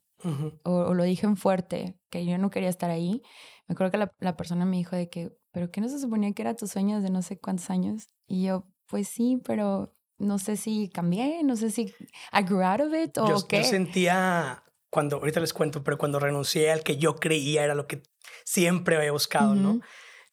o, 0.63 0.94
lo 0.94 1.04
dije 1.04 1.25
en 1.25 1.38
fuerte, 1.38 1.98
que 2.10 2.25
yo 2.25 2.38
no 2.38 2.50
quería 2.50 2.70
estar 2.70 2.92
ahí, 2.92 3.22
me 3.68 3.74
acuerdo 3.74 3.92
que 3.92 3.98
la, 3.98 4.12
la 4.20 4.36
persona 4.36 4.66
me 4.66 4.75
dijo 4.75 4.96
de 4.96 5.10
que, 5.10 5.32
pero 5.51 5.72
¿qué 5.72 5.80
no 5.80 5.88
se 5.88 6.00
suponía 6.00 6.34
que 6.34 6.42
era 6.42 6.56
tus 6.56 6.72
sueños 6.72 7.04
de 7.04 7.10
no 7.10 7.22
sé 7.22 7.39
cuántos 7.39 7.70
años? 7.70 8.10
Y 8.28 8.44
yo, 8.44 8.68
pues 8.88 9.08
sí, 9.08 9.39
pero 9.46 9.94
no 10.20 10.38
sé 10.38 10.58
si 10.58 10.90
cambié, 10.90 11.44
no 11.44 11.56
sé 11.56 11.72
si 11.72 11.94
I 12.32 12.44
grew 12.44 12.62
out 12.62 12.82
of 12.82 12.94
it 12.94 13.18
o 13.18 13.28
yo, 13.28 13.48
qué. 13.48 13.64
Yo 13.64 13.64
sentía, 13.64 14.64
cuando, 14.90 15.18
ahorita 15.18 15.40
les 15.40 15.54
cuento, 15.54 15.84
pero 15.84 15.98
cuando 15.98 16.20
renuncié 16.20 16.72
al 16.72 16.84
que 16.84 16.98
yo 16.98 17.16
creía 17.16 17.64
era 17.64 17.76
lo 17.76 17.88
que 17.88 18.04
siempre 18.44 18.98
había 18.98 19.12
buscado, 19.12 19.56
¿no? 19.56 19.82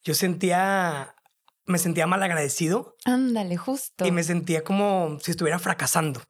Yo 0.03 0.13
sentía, 0.13 1.15
me 1.65 1.77
sentía 1.77 2.07
mal 2.07 2.21
agradecido. 2.21 2.95
Ándale, 3.05 3.57
justo. 3.57 4.05
Y 4.05 4.11
me 4.11 4.23
sentía 4.23 4.63
como 4.63 5.17
si 5.21 5.31
estuviera 5.31 5.59
fracasando. 5.59 6.21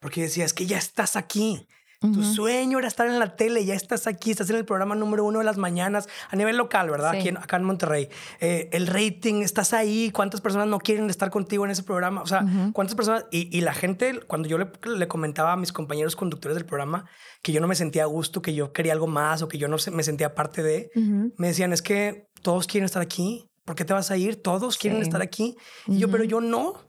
Porque 0.00 0.22
decía, 0.22 0.44
es 0.44 0.52
que 0.52 0.66
ya 0.66 0.78
estás 0.78 1.16
aquí. 1.16 1.66
Tu 2.00 2.22
sueño 2.22 2.78
era 2.78 2.86
estar 2.86 3.08
en 3.08 3.18
la 3.18 3.34
tele, 3.34 3.64
ya 3.64 3.74
estás 3.74 4.06
aquí, 4.06 4.30
estás 4.30 4.48
en 4.50 4.56
el 4.56 4.64
programa 4.64 4.94
número 4.94 5.24
uno 5.24 5.40
de 5.40 5.44
las 5.44 5.56
mañanas 5.56 6.08
a 6.30 6.36
nivel 6.36 6.56
local, 6.56 6.88
¿verdad? 6.90 7.10
Aquí 7.10 7.28
acá 7.30 7.56
en 7.56 7.64
Monterrey. 7.64 8.08
Eh, 8.38 8.68
el 8.70 8.86
rating, 8.86 9.42
estás 9.42 9.72
ahí, 9.72 10.12
¿cuántas 10.12 10.40
personas 10.40 10.68
no 10.68 10.78
quieren 10.78 11.10
estar 11.10 11.28
contigo 11.30 11.64
en 11.64 11.72
ese 11.72 11.82
programa? 11.82 12.22
O 12.22 12.26
sea, 12.26 12.46
¿cuántas 12.72 12.94
personas? 12.94 13.26
Y, 13.32 13.60
la 13.62 13.74
gente, 13.74 14.20
cuando 14.28 14.48
yo 14.48 14.58
le, 14.58 15.08
comentaba 15.08 15.54
a 15.54 15.56
mis 15.56 15.72
compañeros 15.72 16.14
conductores 16.14 16.54
del 16.54 16.66
programa 16.66 17.06
que 17.42 17.50
yo 17.50 17.60
no 17.60 17.66
me 17.66 17.74
sentía 17.74 18.04
a 18.04 18.06
gusto, 18.06 18.42
que 18.42 18.54
yo 18.54 18.72
quería 18.72 18.92
algo 18.92 19.08
más 19.08 19.42
o 19.42 19.48
que 19.48 19.58
yo 19.58 19.66
no 19.66 19.76
me 19.90 20.04
sentía 20.04 20.36
parte 20.36 20.62
de, 20.62 20.90
me 21.36 21.48
decían, 21.48 21.72
es 21.72 21.82
que 21.82 22.28
todos 22.42 22.68
quieren 22.68 22.84
estar 22.84 23.02
aquí. 23.02 23.48
¿Por 23.64 23.74
qué 23.74 23.84
te 23.84 23.92
vas 23.92 24.10
a 24.10 24.16
ir? 24.16 24.40
Todos 24.40 24.78
quieren 24.78 25.02
estar 25.02 25.20
aquí. 25.20 25.56
Y 25.88 25.98
yo, 25.98 26.10
pero 26.10 26.24
yo 26.24 26.40
no 26.40 26.87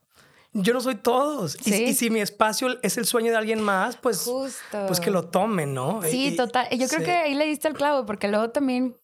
yo 0.54 0.74
no 0.74 0.82
soy 0.82 0.96
todos. 0.96 1.58
Y, 1.66 1.94
si 1.94 2.10
mi 2.10 2.22
espacio 2.22 2.82
es 2.82 2.98
el 2.98 3.06
sueño 3.06 3.32
de 3.32 3.38
alguien 3.38 3.62
más, 3.62 3.98
pues, 3.98 4.30
pues 4.72 5.00
que 5.00 5.12
lo 5.12 5.26
tomen, 5.28 5.74
¿no? 5.74 6.02
Sí, 6.04 6.36
total. 6.36 6.68
Yo 6.72 6.88
creo 6.88 7.04
que 7.04 7.12
ahí 7.12 7.34
le 7.34 7.46
diste 7.46 7.68
el 7.68 7.76
clavo, 7.76 8.06
porque 8.06 8.28
luego 8.28 8.50
también 8.50 8.96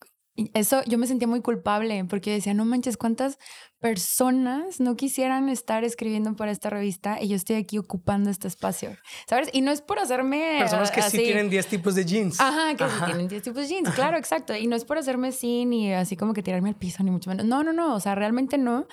eso 0.54 0.84
yo 0.86 0.98
me 0.98 1.08
sentía 1.08 1.28
muy 1.28 1.42
culpable, 1.42 2.04
porque 2.06 2.32
yo 2.32 2.36
decía, 2.36 2.54
no 2.54 2.66
manches, 2.66 2.98
¿cuántas 2.98 3.38
personas 3.80 4.80
no 4.80 4.96
quisieran 4.96 5.48
estar 5.48 5.84
escribiendo 5.86 6.36
para 6.36 6.52
esta 6.52 6.70
revista 6.70 7.22
y 7.22 7.30
yo 7.30 7.36
estoy 7.36 7.56
aquí 7.56 7.78
ocupando 7.78 8.30
este 8.30 8.48
espacio? 8.48 8.98
¿Sabes? 9.30 9.50
Y 9.54 9.62
no 9.62 9.72
es 9.72 9.82
por 9.82 10.00
hacerme... 10.00 10.58
Personas 10.60 10.92
que 10.92 11.02
sí 11.04 11.20
tienen 11.20 11.50
10 11.50 11.68
tipos 11.68 11.96
de 11.96 12.06
jeans. 12.06 12.40
Ajá, 12.40 12.76
que 12.76 12.84
sí 12.84 13.06
tienen 13.06 13.28
10 13.30 13.44
tipos 13.44 13.62
de 13.62 13.68
jeans, 13.68 13.90
claro, 13.92 14.18
exacto. 14.18 14.56
Y 14.56 14.68
no 14.68 14.76
es 14.76 14.84
por 14.84 14.98
hacerme 14.98 15.32
sí, 15.32 15.66
ni 15.66 15.94
así 15.94 16.18
como 16.18 16.34
que 16.34 16.44
tirarme 16.44 16.70
al 16.70 16.76
piso, 16.76 17.02
ni 17.04 17.12
mucho 17.12 17.30
menos. 17.30 17.46
No, 17.46 17.64
no, 17.64 17.72
no, 17.72 17.96
o 17.96 18.00
sea, 18.02 18.16
realmente 18.16 18.58
no 18.58 18.88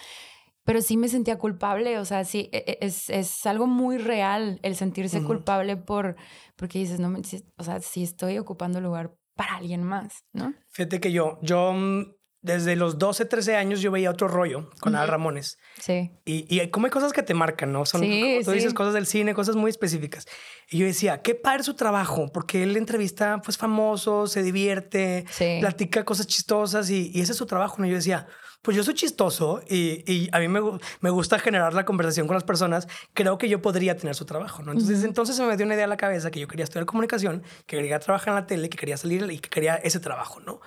pero 0.64 0.81
sí 0.81 0.97
me 0.97 1.09
sentía 1.09 1.38
culpable, 1.38 1.99
o 1.99 2.04
sea, 2.04 2.25
sí, 2.25 2.49
e, 2.52 2.64
e, 2.66 2.87
es, 2.87 3.11
es 3.11 3.47
algo 3.47 3.66
muy 3.66 3.99
real 3.99 4.61
el 4.62 4.76
sentirse 4.76 5.23
culpable 5.23 5.76
por, 5.76 6.16
porque 6.57 6.78
dices, 6.78 7.00
no, 7.00 7.12
o 7.57 7.64
sea, 7.64 7.81
sí 7.81 8.02
estoy 8.02 8.38
ocupando 8.38 8.81
lugar 8.81 9.14
para 9.35 9.57
alguien 9.57 9.83
más, 9.83 10.25
¿no? 10.33 10.54
Fíjate 10.71 11.00
que 11.00 11.11
yo, 11.11 11.38
yo 11.42 11.73
mm, 11.73 12.04
desde 12.42 12.75
los 12.75 12.99
12, 12.99 13.25
13 13.25 13.57
años 13.57 13.81
yo 13.81 13.90
veía 13.90 14.11
otro 14.11 14.26
rollo 14.28 14.69
con 14.81 14.97
Al 14.97 15.09
Ramones. 15.09 15.59
Sí. 15.81 16.11
Y, 16.25 16.45
y 16.54 16.69
como 16.71 16.87
hay 16.87 16.90
cosas 16.90 17.12
que 17.12 17.23
te 17.23 17.35
marcan, 17.35 17.73
¿no? 17.73 17.87
Son, 17.87 18.00
sí, 18.00 18.40
tú 18.45 18.50
dices 18.50 18.75
cosas 18.75 18.95
del 18.95 19.07
cine, 19.07 19.33
cosas 19.33 19.54
muy 19.54 19.71
específicas. 19.71 20.26
Y 20.69 20.78
yo 20.78 20.87
decía, 20.87 21.23
qué 21.23 21.37
padre 21.37 21.62
su 21.62 21.75
trabajo, 21.75 22.31
porque 22.33 22.64
él 22.64 22.76
entrevista 22.76 23.40
pues 23.45 23.57
famosos, 23.57 24.33
se 24.33 24.42
divierte, 24.42 25.25
platica 25.61 26.04
cosas 26.04 26.26
chistosas 26.26 26.90
y, 26.90 27.12
y 27.14 27.21
ese 27.21 27.33
es 27.33 27.38
su 27.38 27.47
trabajo. 27.47 27.85
Y 27.85 27.88
yo 27.88 27.95
decía, 27.95 28.26
pues 28.62 28.76
yo 28.76 28.85
soy 28.85 28.95
chistoso 28.95 29.61
y, 29.69 30.28
a 30.33 30.38
mí 30.38 30.49
me, 30.49 30.61
me, 31.00 31.11
gusta 31.11 31.38
generar 31.38 31.75
la 31.75 31.85
conversación 31.85 32.28
con 32.28 32.35
las 32.35 32.45
personas, 32.45 32.87
creo 33.12 33.37
que 33.37 33.49
yo 33.49 33.61
podría 33.61 33.97
tener 33.97 34.14
su 34.14 34.25
trabajo, 34.25 34.62
¿no? 34.62 34.73
Entonces, 34.73 35.04
entonces 35.04 35.37
se 35.37 35.42
me 35.45 35.57
dio 35.57 35.66
una 35.66 35.75
idea 35.75 35.85
a 35.85 35.88
la 35.88 35.97
cabeza 35.97 36.31
que 36.31 36.40
yo 36.40 36.47
quería 36.47 36.64
estudiar 36.64 36.87
comunicación, 36.87 37.42
que 37.66 37.76
quería 37.76 37.99
trabajar 37.99 38.28
en 38.28 38.35
la 38.37 38.47
tele, 38.47 38.71
que 38.71 38.78
quería 38.78 38.97
salir 38.97 39.28
y 39.31 39.40
que 39.40 39.50
quería 39.50 39.75
ese 39.75 39.99
trabajo, 39.99 40.40
¿no? 40.40 40.61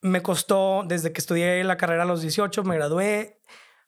Me 0.00 0.22
costó, 0.22 0.84
desde 0.86 1.12
que 1.12 1.20
estudié 1.20 1.62
la 1.64 1.76
carrera 1.76 2.04
a 2.04 2.06
los 2.06 2.22
18, 2.22 2.64
me 2.64 2.76
gradué, 2.76 3.38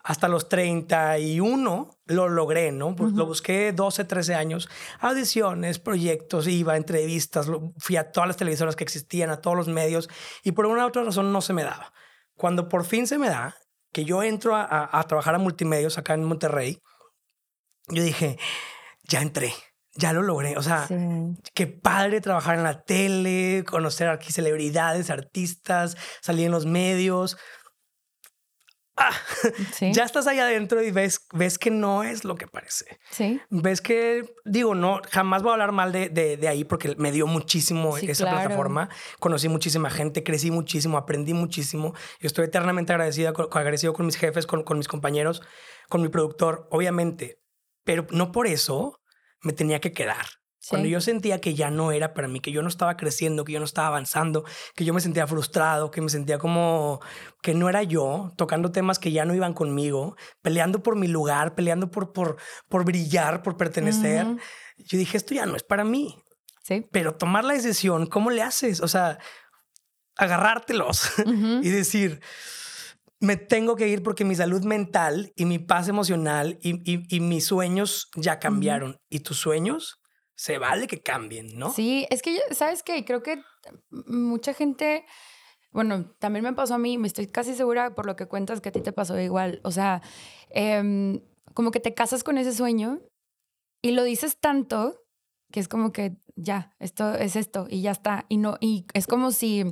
hasta 0.02 0.28
los 0.28 0.48
31 0.48 1.98
lo 2.06 2.28
logré, 2.28 2.72
¿no? 2.72 2.96
Pues 2.96 3.12
Lo 3.12 3.26
busqué 3.26 3.72
12, 3.72 4.04
13 4.04 4.34
años, 4.34 4.68
audiciones, 4.98 5.78
proyectos, 5.78 6.46
iba 6.46 6.74
a 6.74 6.76
entrevistas, 6.76 7.46
fui 7.78 7.96
a 7.96 8.10
todas 8.10 8.28
las 8.28 8.36
televisoras 8.36 8.76
que 8.76 8.84
existían, 8.84 9.30
a 9.30 9.40
todos 9.40 9.56
los 9.56 9.68
medios, 9.68 10.08
y 10.42 10.52
por 10.52 10.66
una 10.66 10.84
u 10.84 10.88
otra 10.88 11.04
razón 11.04 11.32
no 11.32 11.40
se 11.40 11.52
me 11.52 11.64
daba. 11.64 11.92
Cuando 12.40 12.70
por 12.70 12.86
fin 12.86 13.06
se 13.06 13.18
me 13.18 13.28
da, 13.28 13.54
que 13.92 14.06
yo 14.06 14.22
entro 14.22 14.56
a, 14.56 15.04
trabajar 15.06 15.34
a 15.34 15.38
multimedios 15.38 15.98
acá 15.98 16.14
en 16.14 16.24
Monterrey, 16.24 16.78
yo 17.88 18.02
dije, 18.02 18.38
ya 19.02 19.20
entré, 19.20 19.52
ya 19.92 20.14
lo 20.14 20.22
logré. 20.22 20.56
O 20.56 20.62
sea, 20.62 20.88
qué 21.52 21.66
padre 21.66 22.22
trabajar 22.22 22.56
en 22.56 22.62
la 22.62 22.80
tele, 22.80 23.62
conocer 23.66 24.08
aquí 24.08 24.32
celebridades, 24.32 25.10
artistas, 25.10 25.98
salir 26.22 26.46
en 26.46 26.52
los 26.52 26.64
medios. 26.64 27.36
Ah, 28.96 29.14
ya 29.80 30.04
estás 30.04 30.26
ahí 30.26 30.38
adentro 30.38 30.82
y 30.82 30.90
ves, 30.90 31.26
ves 31.32 31.58
que 31.58 31.70
no 31.70 32.02
es 32.02 32.24
lo 32.24 32.34
que 32.34 32.46
parece. 32.46 32.98
Sí. 33.10 33.40
Ves 33.48 33.80
que, 33.80 34.34
digo, 34.44 34.74
no, 34.74 35.00
jamás 35.10 35.42
voy 35.42 35.50
a 35.50 35.52
hablar 35.54 35.72
mal 35.72 35.92
de, 35.92 36.08
de, 36.08 36.48
ahí 36.48 36.64
porque 36.64 36.94
me 36.98 37.12
dio 37.12 37.26
muchísimo 37.26 37.96
esa 37.96 38.30
plataforma. 38.30 38.90
Conocí 39.18 39.48
muchísima 39.48 39.90
gente, 39.90 40.22
crecí 40.22 40.50
muchísimo, 40.50 40.98
aprendí 40.98 41.32
muchísimo. 41.32 41.94
Yo 42.20 42.26
estoy 42.26 42.46
eternamente 42.46 42.92
agradecido, 42.92 43.32
agradecido 43.52 43.92
con 43.92 44.06
mis 44.06 44.16
jefes, 44.16 44.46
con, 44.46 44.64
con 44.64 44.76
mis 44.76 44.88
compañeros, 44.88 45.42
con 45.88 46.02
mi 46.02 46.08
productor, 46.08 46.68
obviamente. 46.70 47.40
Pero 47.84 48.06
no 48.10 48.32
por 48.32 48.46
eso 48.46 49.00
me 49.42 49.52
tenía 49.52 49.80
que 49.80 49.92
quedar. 49.92 50.26
Cuando 50.68 50.88
yo 50.88 51.00
sentía 51.00 51.40
que 51.40 51.54
ya 51.54 51.70
no 51.70 51.90
era 51.90 52.12
para 52.12 52.28
mí, 52.28 52.40
que 52.40 52.52
yo 52.52 52.60
no 52.60 52.68
estaba 52.68 52.96
creciendo, 52.96 53.44
que 53.44 53.52
yo 53.52 53.58
no 53.60 53.64
estaba 53.64 53.88
avanzando, 53.88 54.44
que 54.74 54.84
yo 54.84 54.92
me 54.92 55.00
sentía 55.00 55.26
frustrado, 55.26 55.90
que 55.90 56.02
me 56.02 56.10
sentía 56.10 56.38
como 56.38 57.00
que 57.42 57.54
no 57.54 57.68
era 57.68 57.82
yo, 57.82 58.32
tocando 58.36 58.70
temas 58.70 58.98
que 58.98 59.10
ya 59.10 59.24
no 59.24 59.34
iban 59.34 59.54
conmigo, 59.54 60.16
peleando 60.42 60.82
por 60.82 60.96
mi 60.96 61.08
lugar, 61.08 61.54
peleando 61.54 61.90
por, 61.90 62.12
por, 62.12 62.36
por 62.68 62.84
brillar, 62.84 63.42
por 63.42 63.56
pertenecer, 63.56 64.26
yo 64.76 64.98
dije, 64.98 65.16
esto 65.16 65.34
ya 65.34 65.46
no 65.46 65.56
es 65.56 65.62
para 65.62 65.84
mí. 65.84 66.16
Sí. 66.62 66.86
Pero 66.92 67.14
tomar 67.14 67.44
la 67.44 67.54
decisión, 67.54 68.06
¿cómo 68.06 68.30
le 68.30 68.42
haces? 68.42 68.80
O 68.80 68.88
sea, 68.88 69.18
agarrártelos 70.16 71.10
y 71.62 71.68
decir, 71.70 72.20
me 73.18 73.36
tengo 73.36 73.76
que 73.76 73.88
ir 73.88 74.02
porque 74.02 74.24
mi 74.24 74.34
salud 74.34 74.62
mental 74.64 75.32
y 75.36 75.44
mi 75.44 75.58
paz 75.58 75.88
emocional 75.88 76.58
y, 76.62 76.80
y, 76.84 77.20
mis 77.20 77.46
sueños 77.46 78.08
ya 78.14 78.38
cambiaron. 78.38 78.98
¿Y 79.08 79.20
tus 79.20 79.38
sueños? 79.38 79.99
Se 80.40 80.56
vale 80.56 80.86
que 80.86 81.02
cambien, 81.02 81.58
¿no? 81.58 81.70
Sí, 81.70 82.06
es 82.08 82.22
que, 82.22 82.40
¿sabes 82.52 82.82
qué? 82.82 83.04
Creo 83.04 83.22
que 83.22 83.42
mucha 83.90 84.54
gente, 84.54 85.04
bueno, 85.70 86.14
también 86.18 86.42
me 86.42 86.54
pasó 86.54 86.76
a 86.76 86.78
mí, 86.78 86.96
me 86.96 87.08
estoy 87.08 87.26
casi 87.26 87.54
segura 87.54 87.94
por 87.94 88.06
lo 88.06 88.16
que 88.16 88.24
cuentas 88.24 88.62
que 88.62 88.70
a 88.70 88.72
ti 88.72 88.80
te 88.80 88.94
pasó 88.94 89.20
igual. 89.20 89.60
O 89.64 89.70
sea, 89.70 90.00
em, 90.48 91.20
como 91.52 91.70
que 91.70 91.78
te 91.78 91.92
casas 91.92 92.24
con 92.24 92.38
ese 92.38 92.54
sueño 92.54 93.00
y 93.82 93.90
lo 93.90 94.02
dices 94.02 94.40
tanto 94.40 95.02
que 95.52 95.60
es 95.60 95.68
como 95.68 95.92
que 95.92 96.16
ya, 96.36 96.74
esto 96.78 97.14
es 97.16 97.36
esto 97.36 97.66
y 97.68 97.82
ya 97.82 97.90
está. 97.90 98.24
Y 98.30 98.38
no, 98.38 98.56
y 98.62 98.86
es 98.94 99.06
como 99.06 99.32
si 99.32 99.66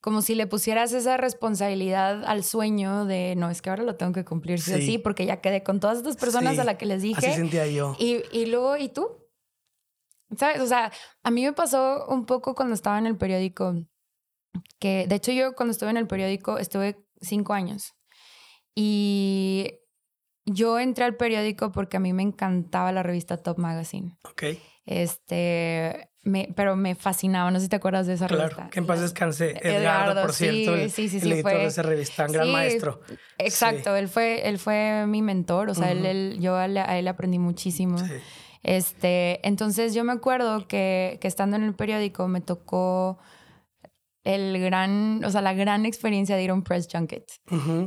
como 0.00 0.22
si 0.22 0.34
le 0.34 0.46
pusieras 0.46 0.94
esa 0.94 1.18
responsabilidad 1.18 2.24
al 2.24 2.42
sueño 2.42 3.04
de 3.04 3.34
no, 3.36 3.50
es 3.50 3.60
que 3.60 3.68
ahora 3.68 3.82
lo 3.82 3.96
tengo 3.96 4.12
que 4.14 4.24
cumplir 4.24 4.62
sí, 4.62 4.72
así, 4.72 4.96
porque 4.96 5.26
ya 5.26 5.42
quedé 5.42 5.62
con 5.62 5.78
todas 5.78 5.98
estas 5.98 6.16
personas 6.16 6.58
a 6.58 6.64
las 6.64 6.76
que 6.76 6.86
les 6.86 7.02
dije. 7.02 7.26
Así 7.26 7.36
sentía 7.36 7.66
yo. 7.66 7.94
Y, 7.98 8.22
y 8.32 8.46
luego, 8.46 8.78
¿y 8.78 8.88
tú? 8.88 9.20
¿Sabes? 10.36 10.60
O 10.60 10.66
sea, 10.66 10.92
a 11.22 11.30
mí 11.30 11.44
me 11.44 11.52
pasó 11.52 12.06
un 12.08 12.26
poco 12.26 12.54
cuando 12.54 12.74
estaba 12.74 12.98
en 12.98 13.06
el 13.06 13.16
periódico, 13.16 13.74
que 14.78 15.06
de 15.08 15.14
hecho 15.16 15.32
yo 15.32 15.54
cuando 15.54 15.72
estuve 15.72 15.90
en 15.90 15.96
el 15.96 16.06
periódico 16.06 16.58
estuve 16.58 17.04
cinco 17.20 17.52
años. 17.52 17.94
Y 18.74 19.80
yo 20.46 20.78
entré 20.78 21.04
al 21.04 21.16
periódico 21.16 21.72
porque 21.72 21.96
a 21.96 22.00
mí 22.00 22.12
me 22.12 22.22
encantaba 22.22 22.92
la 22.92 23.02
revista 23.02 23.36
Top 23.36 23.58
Magazine. 23.58 24.16
Ok. 24.22 24.44
Este, 24.86 26.10
me, 26.22 26.48
pero 26.54 26.76
me 26.76 26.94
fascinaba, 26.94 27.50
no 27.50 27.58
sé 27.58 27.64
si 27.64 27.68
te 27.68 27.76
acuerdas 27.76 28.06
de 28.06 28.14
esa 28.14 28.26
revista. 28.26 28.54
Claro, 28.54 28.70
que 28.70 28.78
en 28.78 28.86
paz 28.86 29.00
descanse. 29.00 29.56
Edgardo, 29.62 30.20
por 30.20 30.32
cierto, 30.32 30.74
el, 30.74 30.90
sí, 30.90 31.08
sí, 31.08 31.20
sí, 31.20 31.30
editor 31.30 31.52
de 31.52 31.66
esa 31.66 31.82
revista, 31.82 32.26
un 32.26 32.32
gran 32.32 32.50
maestro. 32.50 33.00
Exacto, 33.38 33.96
él, 33.96 34.08
fue, 34.08 34.48
él 34.48 34.58
fue 34.58 35.06
mi 35.06 35.22
mentor, 35.22 35.70
o 35.70 35.74
sea, 35.74 35.90
él, 35.92 36.38
yo 36.40 36.56
a 36.56 36.66
él, 36.66 37.08
aprendí 37.08 37.38
muchísimo. 37.38 37.96
Este, 38.62 39.46
entonces 39.46 39.94
yo 39.94 40.04
me 40.04 40.12
acuerdo 40.12 40.68
que, 40.68 41.18
que 41.20 41.28
estando 41.28 41.56
en 41.56 41.62
el 41.64 41.74
periódico 41.74 42.28
me 42.28 42.40
tocó 42.40 43.18
el 44.22 44.60
gran, 44.60 45.24
o 45.24 45.30
sea, 45.30 45.40
la 45.40 45.54
gran 45.54 45.86
experiencia 45.86 46.36
de 46.36 46.42
ir 46.42 46.50
a 46.50 46.54
un 46.54 46.62
press 46.62 46.88
junket. 46.90 47.24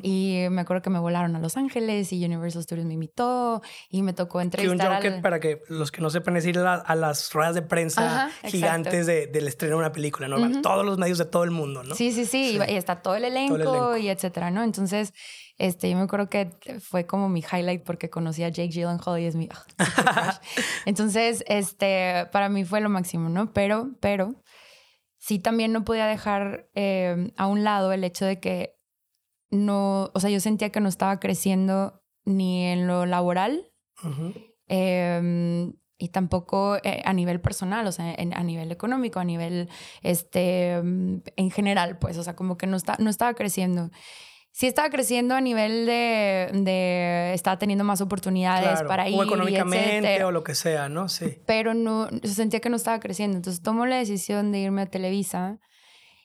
Y 0.01 0.45
me 0.49 0.61
acuerdo 0.61 0.81
que 0.81 0.89
me 0.89 0.99
volaron 0.99 1.35
a 1.35 1.39
Los 1.39 1.57
Ángeles 1.57 2.11
y 2.11 2.25
Universal 2.25 2.63
Studios 2.63 2.87
me 2.87 2.95
invitó 2.95 3.61
y 3.89 4.01
me 4.01 4.13
tocó 4.13 4.41
entrevistar. 4.41 4.89
un 4.89 4.95
junket, 4.95 5.21
para 5.21 5.39
que 5.39 5.61
los 5.69 5.91
que 5.91 6.01
no 6.01 6.09
sepan, 6.09 6.35
es 6.37 6.45
ir 6.45 6.57
a, 6.57 6.95
las 6.95 7.31
ruedas 7.33 7.53
de 7.53 7.61
prensa 7.61 8.31
gigantes 8.45 9.05
de, 9.05 9.27
del 9.27 9.47
estreno 9.47 9.75
de 9.75 9.79
una 9.79 9.91
película, 9.91 10.27
¿no? 10.27 10.61
Todos 10.61 10.85
los 10.85 10.97
medios 10.97 11.19
de 11.19 11.25
todo 11.25 11.43
el 11.43 11.51
mundo, 11.51 11.83
¿no? 11.83 11.93
Sí, 11.95 12.11
sí, 12.11 12.25
sí. 12.25 12.57
Y, 12.67 12.75
está 12.75 13.01
todo 13.01 13.15
el, 13.15 13.25
elenco, 13.25 13.95
y 13.97 14.09
etcétera, 14.09 14.49
¿no? 14.49 14.63
Entonces, 14.63 15.13
este, 15.57 15.89
yo 15.89 15.98
me 15.98 16.03
acuerdo 16.03 16.29
que 16.29 16.50
fue 16.79 17.05
como 17.05 17.29
mi 17.29 17.41
highlight 17.41 17.83
porque 17.83 18.10
conocí 18.10 18.43
a 18.43 18.50
Jake 18.50 18.69
Gyllenhaal 18.69 19.19
y 19.19 19.25
es 19.25 19.36
mi... 19.36 19.50
Entonces, 20.86 21.43
este, 21.48 22.27
para 22.31 22.50
mí 22.50 22.65
fue 22.65 22.81
lo 22.81 22.89
máximo, 22.89 23.29
¿no? 23.29 23.53
Pero, 23.53 23.91
pero 24.00 24.36
sí 25.19 25.39
también 25.39 25.72
no 25.72 25.86
podía 25.86 26.07
dejar 26.07 26.69
em, 26.74 27.31
a 27.38 27.48
un 27.48 27.63
lado 27.63 27.93
el 27.93 28.03
hecho 28.03 28.25
de 28.25 28.39
que 28.39 28.75
no, 29.51 30.12
o 30.13 30.19
sea, 30.19 30.29
yo 30.29 30.39
sentía 30.39 30.72
que 30.72 30.81
no 30.81 30.89
estaba 30.89 31.19
creciendo 31.19 32.03
ni 32.25 32.65
en 32.65 32.88
lo 32.88 33.05
laboral 33.05 33.72
em, 34.67 35.74
y 35.98 36.10
tampoco 36.10 36.77
eh, 36.83 37.01
a 37.05 37.13
nivel 37.13 37.39
personal, 37.39 37.86
o 37.88 37.91
sea, 37.91 38.15
a 38.17 38.43
nivel 38.43 38.72
económico, 38.72 39.19
a 39.19 39.24
nivel, 39.24 39.69
este, 40.01 40.74
em, 40.74 41.22
en 41.38 41.51
general, 41.51 42.00
pues, 42.00 42.17
o 42.17 42.24
sea, 42.24 42.36
como 42.36 42.57
que 42.57 42.67
no, 42.67 42.75
está, 42.75 42.98
no 43.00 43.10
estaba 43.10 43.33
creciendo. 43.36 43.91
Sí 44.53 44.67
estaba 44.67 44.89
creciendo 44.89 45.36
a 45.36 45.41
nivel 45.41 45.86
de, 45.86 46.50
de 46.53 47.33
estaba 47.33 47.57
teniendo 47.57 47.83
más 47.83 48.00
oportunidades 48.00 48.83
para 48.83 49.10
ir. 49.10 49.19
O 49.19 49.24
económicamente 49.24 50.24
o 50.24 50.31
lo 50.31 50.43
que 50.43 50.55
sea, 50.55 50.88
¿no? 50.88 51.10
Sí. 51.10 51.39
Pero 51.45 51.74
no, 51.74 52.07
se 52.22 52.36
sentía 52.36 52.62
que 52.62 52.69
no 52.69 52.77
estaba 52.77 53.00
creciendo. 53.00 53.36
Entonces 53.36 53.62
tomo 53.62 53.86
la 53.86 53.98
decisión 53.98 54.51
de 54.51 54.60
irme 54.60 54.83
a 54.83 54.86
Televisa. 54.86 55.60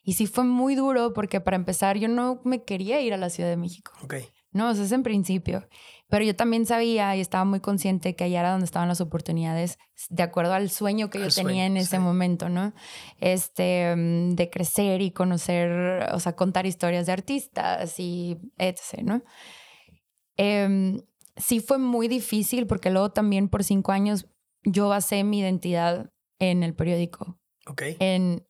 Y 0.04 0.12
sí 0.14 0.26
fue 0.26 0.44
muy 0.44 0.74
duro 0.74 1.12
porque 1.12 1.40
para 1.40 1.56
empezar 1.56 1.98
yo 1.98 2.08
no 2.08 2.40
me 2.44 2.62
quería 2.62 3.00
ir 3.00 3.12
a 3.12 3.16
la 3.16 3.30
Ciudad 3.30 3.50
de 3.50 3.56
México. 3.56 3.92
Ok. 4.02 4.14
No, 4.52 4.70
eso 4.70 4.82
es 4.82 4.92
en 4.92 5.02
principio. 5.02 5.66
Pero 6.08 6.24
yo 6.24 6.34
también 6.34 6.64
sabía 6.64 7.14
y 7.16 7.20
estaba 7.20 7.44
muy 7.44 7.60
consciente 7.60 8.16
que 8.16 8.24
allá 8.24 8.40
era 8.40 8.50
donde 8.52 8.64
estaban 8.64 8.88
las 8.88 9.00
oportunidades, 9.00 9.78
de 10.08 10.22
acuerdo 10.22 10.54
al 10.54 10.70
sueño 10.70 11.10
que 11.10 11.18
yo 11.18 11.28
tenía 11.28 11.66
en 11.66 11.76
ese 11.76 11.98
momento, 11.98 12.48
¿no? 12.48 12.72
Este, 13.20 13.94
mm, 13.94 14.34
de 14.34 14.48
crecer 14.48 15.02
y 15.02 15.10
conocer, 15.10 16.08
o 16.12 16.18
sea, 16.18 16.34
contar 16.34 16.64
historias 16.64 17.06
de 17.06 17.12
artistas 17.12 18.00
y 18.00 18.38
etc., 18.56 19.02
¿no? 19.02 19.22
Em, 20.38 21.02
sí 21.36 21.60
fue 21.60 21.78
muy 21.78 22.08
difícil 22.08 22.66
porque 22.66 22.90
luego 22.90 23.10
también 23.10 23.48
por 23.48 23.62
cinco 23.62 23.92
años 23.92 24.26
yo 24.64 24.88
basé 24.88 25.24
mi 25.24 25.40
identidad 25.40 26.10
en 26.38 26.62
el 26.62 26.74
periódico. 26.74 27.38
Ok. 27.66 27.82
En 27.98 28.47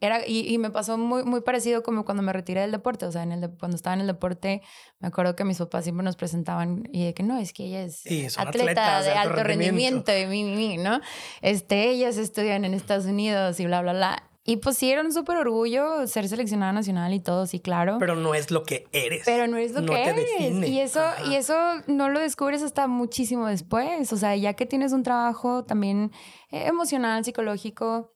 era, 0.00 0.26
y, 0.26 0.56
me 0.58 0.70
pasó 0.70 0.96
muy, 0.96 1.24
muy 1.24 1.42
parecido 1.42 1.82
como 1.82 2.04
cuando 2.04 2.22
me 2.22 2.32
retiré 2.32 2.62
del 2.62 2.72
deporte. 2.72 3.04
O 3.04 3.12
sea, 3.12 3.22
en 3.22 3.32
el 3.32 3.50
cuando 3.50 3.76
estaba 3.76 3.94
en 3.94 4.00
el 4.00 4.06
deporte, 4.06 4.62
me 4.98 5.08
acuerdo 5.08 5.36
que 5.36 5.44
mis 5.44 5.58
papás 5.58 5.84
siempre 5.84 6.04
nos 6.04 6.16
presentaban 6.16 6.88
y 6.90 7.04
de 7.04 7.14
que 7.14 7.22
no, 7.22 7.38
es 7.38 7.52
que 7.52 7.64
ella 7.64 7.82
es 7.82 8.04
atleta 8.38 9.02
de, 9.02 9.10
alto, 9.10 9.42
rendimiento. 9.44 10.16
y 10.16 10.26
mi, 10.26 10.44
mi, 10.44 10.78
¿no? 10.78 11.00
Este, 11.42 11.90
ellas 11.90 12.16
estudian 12.16 12.64
en 12.64 12.72
Estados 12.72 13.04
Unidos 13.04 13.60
y 13.60 13.66
bla, 13.66 13.82
bla, 13.82 13.92
bla. 13.92 14.30
Y 14.42 14.56
pues 14.56 14.78
sí, 14.78 14.90
era 14.90 15.02
un 15.02 15.12
súper 15.12 15.36
orgullo 15.36 16.06
ser 16.06 16.26
seleccionada 16.26 16.72
nacional 16.72 17.12
y 17.12 17.20
todo, 17.20 17.46
sí, 17.46 17.60
claro. 17.60 17.98
Pero 18.00 18.16
no 18.16 18.34
es 18.34 18.50
lo 18.50 18.62
que 18.62 18.88
eres. 18.90 19.22
Pero 19.26 19.46
no 19.46 19.58
es 19.58 19.72
lo 19.72 19.84
que 19.84 20.02
eres. 20.02 20.68
Y 20.68 20.80
eso, 20.80 21.02
y 21.30 21.34
eso 21.34 21.54
no 21.86 22.08
lo 22.08 22.20
descubres 22.20 22.62
hasta 22.62 22.86
muchísimo 22.86 23.46
después. 23.46 24.12
O 24.14 24.16
sea, 24.16 24.34
ya 24.36 24.54
que 24.54 24.64
tienes 24.64 24.92
un 24.92 25.02
trabajo 25.02 25.64
también 25.64 26.10
eh, 26.50 26.64
emocional, 26.66 27.22
psicológico, 27.22 28.14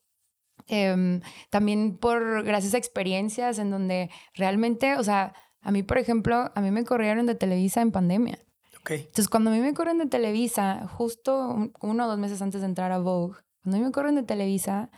Em, 0.66 1.20
también 1.50 1.98
por 1.98 2.42
gracias 2.42 2.74
a 2.74 2.78
experiencias 2.78 3.58
en 3.58 3.70
donde 3.70 4.10
realmente, 4.34 4.96
o 4.96 5.04
sea, 5.04 5.34
a 5.60 5.70
mí, 5.70 5.82
por 5.82 5.98
ejemplo, 5.98 6.50
a 6.54 6.60
mí 6.60 6.70
me 6.70 6.84
corrieron 6.84 7.26
de 7.26 7.34
Televisa 7.34 7.80
en 7.80 7.90
pandemia. 7.90 8.38
Okay. 8.80 9.00
Entonces, 9.00 9.28
cuando 9.28 9.50
a 9.50 9.54
mí 9.54 9.60
me 9.60 9.72
corren 9.72 9.98
de 9.98 10.06
Televisa, 10.06 10.86
justo 10.88 11.72
uno 11.80 12.04
o 12.04 12.08
dos 12.08 12.18
meses 12.18 12.42
antes 12.42 12.60
de 12.60 12.66
entrar 12.66 12.92
a 12.92 12.98
Vogue, 12.98 13.38
cuando 13.62 13.76
a 13.76 13.80
mí 13.80 13.86
me 13.86 13.92
corren 13.92 14.14
de 14.14 14.22
Televisa, 14.22 14.90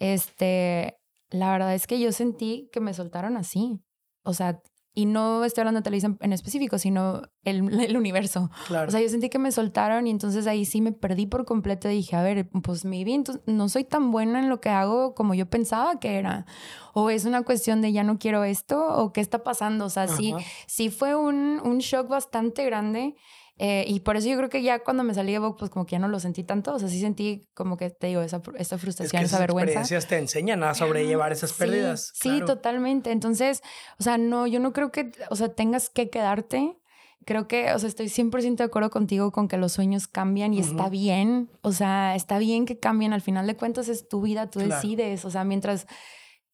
este, 0.00 0.98
la 1.30 1.52
verdad 1.52 1.74
es 1.74 1.86
que 1.86 2.00
yo 2.00 2.10
sentí 2.10 2.68
que 2.72 2.80
me 2.80 2.94
soltaron 2.94 3.36
así. 3.36 3.80
O 4.24 4.34
sea, 4.34 4.60
y 4.98 5.06
no 5.06 5.44
estoy 5.44 5.62
hablando 5.62 5.78
de 5.78 5.84
televisión 5.84 6.18
en 6.20 6.32
específico, 6.32 6.76
sino 6.76 7.22
el, 7.44 7.58
el 7.80 7.96
universo. 7.96 8.50
Claro. 8.66 8.88
O 8.88 8.90
sea, 8.90 9.00
yo 9.00 9.08
sentí 9.08 9.28
que 9.28 9.38
me 9.38 9.52
soltaron 9.52 10.08
y 10.08 10.10
entonces 10.10 10.48
ahí 10.48 10.64
sí 10.64 10.80
me 10.80 10.90
perdí 10.90 11.26
por 11.26 11.44
completo. 11.44 11.86
Dije, 11.86 12.16
a 12.16 12.22
ver, 12.22 12.48
pues 12.64 12.84
mi 12.84 13.04
bien, 13.04 13.22
no 13.46 13.68
soy 13.68 13.84
tan 13.84 14.10
buena 14.10 14.40
en 14.40 14.48
lo 14.48 14.60
que 14.60 14.70
hago 14.70 15.14
como 15.14 15.34
yo 15.34 15.46
pensaba 15.46 16.00
que 16.00 16.16
era. 16.16 16.46
O 16.94 17.10
es 17.10 17.26
una 17.26 17.42
cuestión 17.42 17.80
de 17.80 17.92
ya 17.92 18.02
no 18.02 18.18
quiero 18.18 18.42
esto 18.42 18.88
o 18.88 19.12
qué 19.12 19.20
está 19.20 19.44
pasando. 19.44 19.84
O 19.84 19.90
sea, 19.90 20.08
sí, 20.08 20.34
sí 20.66 20.90
fue 20.90 21.14
un, 21.14 21.60
un 21.62 21.78
shock 21.78 22.08
bastante 22.08 22.64
grande. 22.64 23.14
Eh, 23.60 23.84
y 23.88 24.00
por 24.00 24.16
eso 24.16 24.28
yo 24.28 24.36
creo 24.36 24.48
que 24.48 24.62
ya 24.62 24.78
cuando 24.84 25.02
me 25.02 25.12
salí 25.14 25.32
de 25.32 25.40
Vogue, 25.40 25.56
pues 25.58 25.70
como 25.70 25.84
que 25.84 25.92
ya 25.92 25.98
no 25.98 26.06
lo 26.06 26.20
sentí 26.20 26.44
tanto. 26.44 26.74
O 26.74 26.78
sea, 26.78 26.88
sí 26.88 27.00
sentí 27.00 27.48
como 27.54 27.76
que 27.76 27.90
te 27.90 28.06
digo, 28.06 28.22
esa, 28.22 28.40
esa 28.56 28.78
frustración, 28.78 29.22
esa 29.24 29.40
vergüenza. 29.40 29.72
Esas 29.72 29.82
experiencias 29.82 30.08
te 30.08 30.18
enseñan 30.18 30.62
a 30.62 30.74
sobrellevar 30.74 31.32
esas 31.32 31.52
pérdidas. 31.52 32.12
Sí, 32.14 32.40
totalmente. 32.46 33.10
Entonces, 33.10 33.62
o 33.98 34.04
sea, 34.04 34.16
no, 34.16 34.46
yo 34.46 34.60
no 34.60 34.72
creo 34.72 34.92
que, 34.92 35.10
o 35.28 35.36
sea, 35.36 35.48
tengas 35.48 35.90
que 35.90 36.08
quedarte. 36.08 36.78
Creo 37.24 37.48
que, 37.48 37.72
o 37.72 37.78
sea, 37.78 37.88
estoy 37.88 38.06
100% 38.06 38.56
de 38.56 38.64
acuerdo 38.64 38.90
contigo 38.90 39.32
con 39.32 39.48
que 39.48 39.58
los 39.58 39.72
sueños 39.72 40.06
cambian 40.06 40.54
y 40.54 40.60
está 40.60 40.88
bien. 40.88 41.50
O 41.62 41.72
sea, 41.72 42.14
está 42.14 42.38
bien 42.38 42.64
que 42.64 42.78
cambien. 42.78 43.12
Al 43.12 43.20
final 43.20 43.46
de 43.46 43.56
cuentas 43.56 43.88
es 43.88 44.08
tu 44.08 44.22
vida, 44.22 44.48
tú 44.48 44.60
decides. 44.60 45.24
O 45.24 45.30
sea, 45.30 45.44
mientras... 45.44 45.86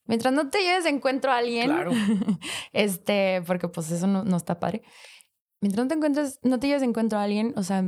Mientras 0.06 0.34
no 0.34 0.50
te 0.50 0.58
lleves 0.58 0.84
encuentro 0.84 1.32
a 1.32 1.38
alguien, 1.38 1.70
claro. 1.70 1.90
este, 2.74 3.40
porque 3.46 3.68
pues 3.68 3.90
eso 3.90 4.06
no, 4.06 4.22
no 4.22 4.36
está 4.36 4.60
padre 4.60 4.82
mientras 5.64 5.82
no 5.82 5.88
te 5.88 5.94
encuentres, 5.94 6.38
no 6.42 6.60
te 6.60 6.66
lleves 6.66 6.82
de 6.82 6.88
encuentro 6.88 7.18
a 7.18 7.22
alguien, 7.22 7.54
o 7.56 7.62
sea, 7.62 7.82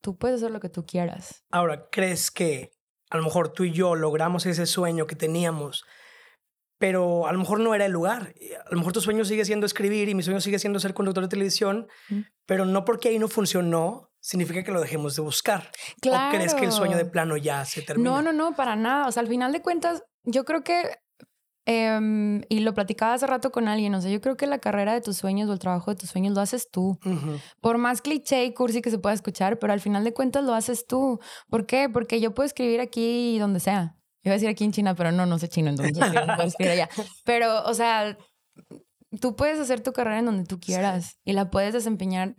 tú 0.00 0.16
puedes 0.16 0.36
hacer 0.36 0.52
lo 0.52 0.60
que 0.60 0.68
tú 0.68 0.86
quieras. 0.86 1.42
Ahora, 1.50 1.88
¿crees 1.90 2.30
que 2.30 2.70
a 3.10 3.16
lo 3.16 3.24
mejor 3.24 3.48
tú 3.48 3.64
y 3.64 3.72
yo 3.72 3.96
logramos 3.96 4.46
ese 4.46 4.64
sueño 4.64 5.08
que 5.08 5.16
teníamos, 5.16 5.84
pero 6.78 7.26
a 7.26 7.32
lo 7.32 7.40
mejor 7.40 7.58
no 7.58 7.74
era 7.74 7.84
el 7.84 7.90
lugar? 7.90 8.32
A 8.64 8.70
lo 8.70 8.78
mejor 8.78 8.92
tu 8.92 9.00
sueño 9.00 9.24
sigue 9.24 9.44
siendo 9.44 9.66
escribir 9.66 10.08
y 10.08 10.14
mi 10.14 10.22
sueño 10.22 10.40
sigue 10.40 10.60
siendo 10.60 10.78
ser 10.78 10.94
conductor 10.94 11.24
de 11.24 11.28
televisión, 11.28 11.88
pero 12.46 12.64
no 12.64 12.84
porque 12.84 13.08
ahí 13.08 13.18
no 13.18 13.26
funcionó, 13.26 14.12
significa 14.20 14.62
que 14.62 14.70
lo 14.70 14.80
dejemos 14.80 15.16
de 15.16 15.22
buscar. 15.22 15.72
Claro. 16.00 16.28
¿O 16.28 16.38
crees 16.38 16.54
que 16.54 16.64
el 16.64 16.70
sueño 16.70 16.96
de 16.96 17.06
plano 17.06 17.36
ya 17.36 17.64
se 17.64 17.82
terminó? 17.82 18.22
No, 18.22 18.22
no, 18.22 18.32
no, 18.32 18.54
para 18.54 18.76
nada. 18.76 19.08
O 19.08 19.10
sea, 19.10 19.22
al 19.22 19.28
final 19.28 19.50
de 19.50 19.62
cuentas, 19.62 20.04
yo 20.22 20.44
creo 20.44 20.62
que 20.62 20.92
Em, 21.68 22.42
y 22.48 22.60
lo 22.60 22.74
platicaba 22.74 23.14
hace 23.14 23.26
rato 23.26 23.50
con 23.50 23.66
alguien, 23.66 23.92
o 23.96 24.00
sea, 24.00 24.08
yo 24.08 24.20
creo 24.20 24.36
que 24.36 24.46
la 24.46 24.60
carrera 24.60 24.94
de 24.94 25.00
tus 25.00 25.16
sueños 25.16 25.50
o 25.50 25.52
el 25.52 25.58
trabajo 25.58 25.90
de 25.90 25.96
tus 25.96 26.10
sueños 26.10 26.32
lo 26.32 26.40
haces 26.40 26.70
tú. 26.70 26.96
Por 27.60 27.76
más 27.78 28.00
cliché 28.02 28.44
y 28.44 28.54
cursi 28.54 28.80
que 28.80 28.90
se 28.90 28.98
pueda 28.98 29.14
escuchar, 29.14 29.58
pero 29.58 29.72
al 29.72 29.80
final 29.80 30.04
de 30.04 30.14
cuentas 30.14 30.44
lo 30.44 30.54
haces 30.54 30.86
tú. 30.86 31.18
¿Por 31.50 31.66
qué? 31.66 31.88
Porque 31.88 32.20
yo 32.20 32.34
puedo 32.34 32.46
escribir 32.46 32.80
aquí 32.80 33.36
donde 33.40 33.58
sea. 33.58 33.96
Iba 34.22 34.34
a 34.34 34.36
decir 34.36 34.48
aquí 34.48 34.62
en 34.62 34.70
China, 34.70 34.94
pero 34.94 35.10
no, 35.10 35.26
no 35.26 35.40
sé 35.40 35.48
chino, 35.48 35.70
entonces 35.70 35.96
no 35.98 36.36
puedo 36.36 36.48
escribir 36.48 36.72
allá. 36.72 36.88
Pero, 37.24 37.62
o 37.64 37.74
sea, 37.74 38.18
tú 39.20 39.36
puedes 39.36 39.60
hacer 39.60 39.80
tu 39.82 39.92
carrera 39.92 40.18
en 40.18 40.24
donde 40.24 40.44
tú 40.44 40.58
quieras 40.58 41.18
y 41.24 41.32
la 41.32 41.48
puedes 41.48 41.72
desempeñar 41.72 42.34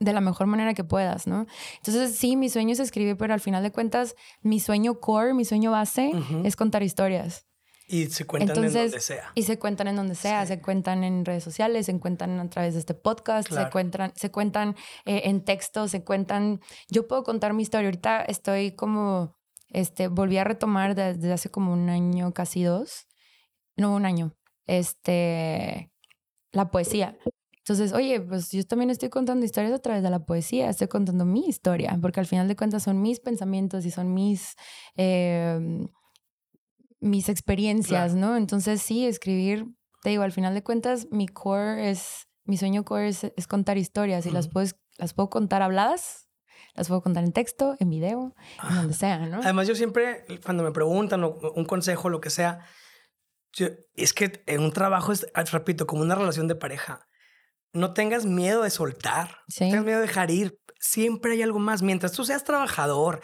de 0.00 0.12
la 0.12 0.20
mejor 0.20 0.48
manera 0.48 0.74
que 0.74 0.82
puedas, 0.82 1.28
¿no? 1.28 1.46
Entonces, 1.76 2.16
sí, 2.16 2.34
mi 2.34 2.48
sueño 2.48 2.72
es 2.72 2.80
escribir, 2.80 3.16
pero 3.16 3.34
al 3.34 3.40
final 3.40 3.62
de 3.62 3.70
cuentas, 3.70 4.16
mi 4.40 4.58
sueño 4.58 4.98
core, 4.98 5.32
mi 5.32 5.44
sueño 5.44 5.70
base 5.70 6.12
es 6.42 6.56
contar 6.56 6.82
historias. 6.82 7.46
Y 7.92 8.06
se 8.06 8.24
cuentan 8.24 8.56
en 8.56 8.72
donde 8.72 9.00
sea. 9.00 9.32
Y 9.34 9.42
se 9.42 9.58
cuentan 9.58 9.88
en 9.88 9.96
donde 9.96 10.14
sea, 10.14 10.46
se 10.46 10.60
cuentan 10.60 11.02
en 11.02 11.24
redes 11.24 11.42
sociales, 11.42 11.86
se 11.86 11.98
cuentan 11.98 12.38
a 12.38 12.48
través 12.48 12.74
de 12.74 12.80
este 12.80 12.94
podcast, 12.94 13.52
se 13.52 13.68
cuentan, 13.68 14.12
se 14.14 14.30
cuentan 14.30 14.76
eh, 15.06 15.22
en 15.24 15.44
texto, 15.44 15.88
se 15.88 16.04
cuentan. 16.04 16.60
Yo 16.88 17.08
puedo 17.08 17.24
contar 17.24 17.52
mi 17.52 17.64
historia. 17.64 17.88
Ahorita 17.88 18.22
estoy 18.22 18.76
como, 18.76 19.36
este, 19.70 20.06
volví 20.06 20.38
a 20.38 20.44
retomar 20.44 20.94
desde 20.94 21.32
hace 21.32 21.50
como 21.50 21.72
un 21.72 21.88
año, 21.88 22.32
casi 22.32 22.62
dos. 22.62 23.08
No, 23.76 23.96
un 23.96 24.06
año. 24.06 24.36
Este, 24.66 25.90
la 26.52 26.70
poesía. 26.70 27.18
Entonces, 27.58 27.92
oye, 27.92 28.20
pues 28.20 28.52
yo 28.52 28.64
también 28.64 28.90
estoy 28.90 29.08
contando 29.08 29.44
historias 29.44 29.72
a 29.72 29.80
través 29.80 30.04
de 30.04 30.10
la 30.10 30.24
poesía, 30.24 30.70
estoy 30.70 30.86
contando 30.86 31.24
mi 31.24 31.46
historia, 31.46 31.98
porque 32.00 32.20
al 32.20 32.26
final 32.26 32.46
de 32.46 32.56
cuentas 32.56 32.84
son 32.84 33.02
mis 33.02 33.20
pensamientos 33.20 33.84
y 33.84 33.90
son 33.90 34.14
mis, 34.14 34.54
eh, 34.96 35.58
mis 37.00 37.28
experiencias, 37.28 38.14
¿no? 38.14 38.36
Entonces 38.36 38.82
sí, 38.82 39.06
escribir, 39.06 39.66
te 40.02 40.10
digo, 40.10 40.22
al 40.22 40.32
final 40.32 40.54
de 40.54 40.62
cuentas, 40.62 41.08
mi 41.10 41.26
core 41.26 41.90
es, 41.90 42.28
mi 42.44 42.56
sueño 42.56 42.84
core 42.84 43.08
es, 43.08 43.46
contar 43.48 43.78
historias 43.78 44.26
y 44.26 44.30
las, 44.30 44.48
puedes, 44.48 44.76
las 44.98 45.14
puedo 45.14 45.30
contar 45.30 45.62
habladas, 45.62 46.28
las 46.74 46.88
puedo 46.88 47.02
contar 47.02 47.24
en 47.24 47.32
texto, 47.32 47.76
en 47.80 47.90
video, 47.90 48.34
en 48.68 48.76
donde 48.76 48.94
sea, 48.94 49.26
¿no? 49.26 49.40
Además, 49.42 49.66
yo 49.66 49.74
siempre, 49.74 50.24
cuando 50.44 50.62
me 50.62 50.72
preguntan 50.72 51.24
un 51.24 51.64
consejo, 51.64 52.08
lo 52.08 52.20
que 52.20 52.30
sea, 52.30 52.60
es 53.94 54.12
que 54.12 54.42
en 54.46 54.60
un 54.62 54.72
trabajo 54.72 55.12
es, 55.12 55.26
repito, 55.50 55.86
como 55.86 56.02
una 56.02 56.14
relación 56.14 56.48
de 56.48 56.54
pareja. 56.54 57.06
No 57.72 57.92
tengas 57.92 58.26
miedo 58.26 58.62
de 58.62 58.70
soltar, 58.70 59.28
no 59.48 59.54
tengas 59.56 59.84
miedo 59.84 60.00
de 60.00 60.06
dejar 60.06 60.30
ir 60.30 60.59
siempre 60.80 61.34
hay 61.34 61.42
algo 61.42 61.58
más. 61.60 61.82
Mientras 61.82 62.12
tú 62.12 62.24
seas 62.24 62.42
trabajador, 62.42 63.20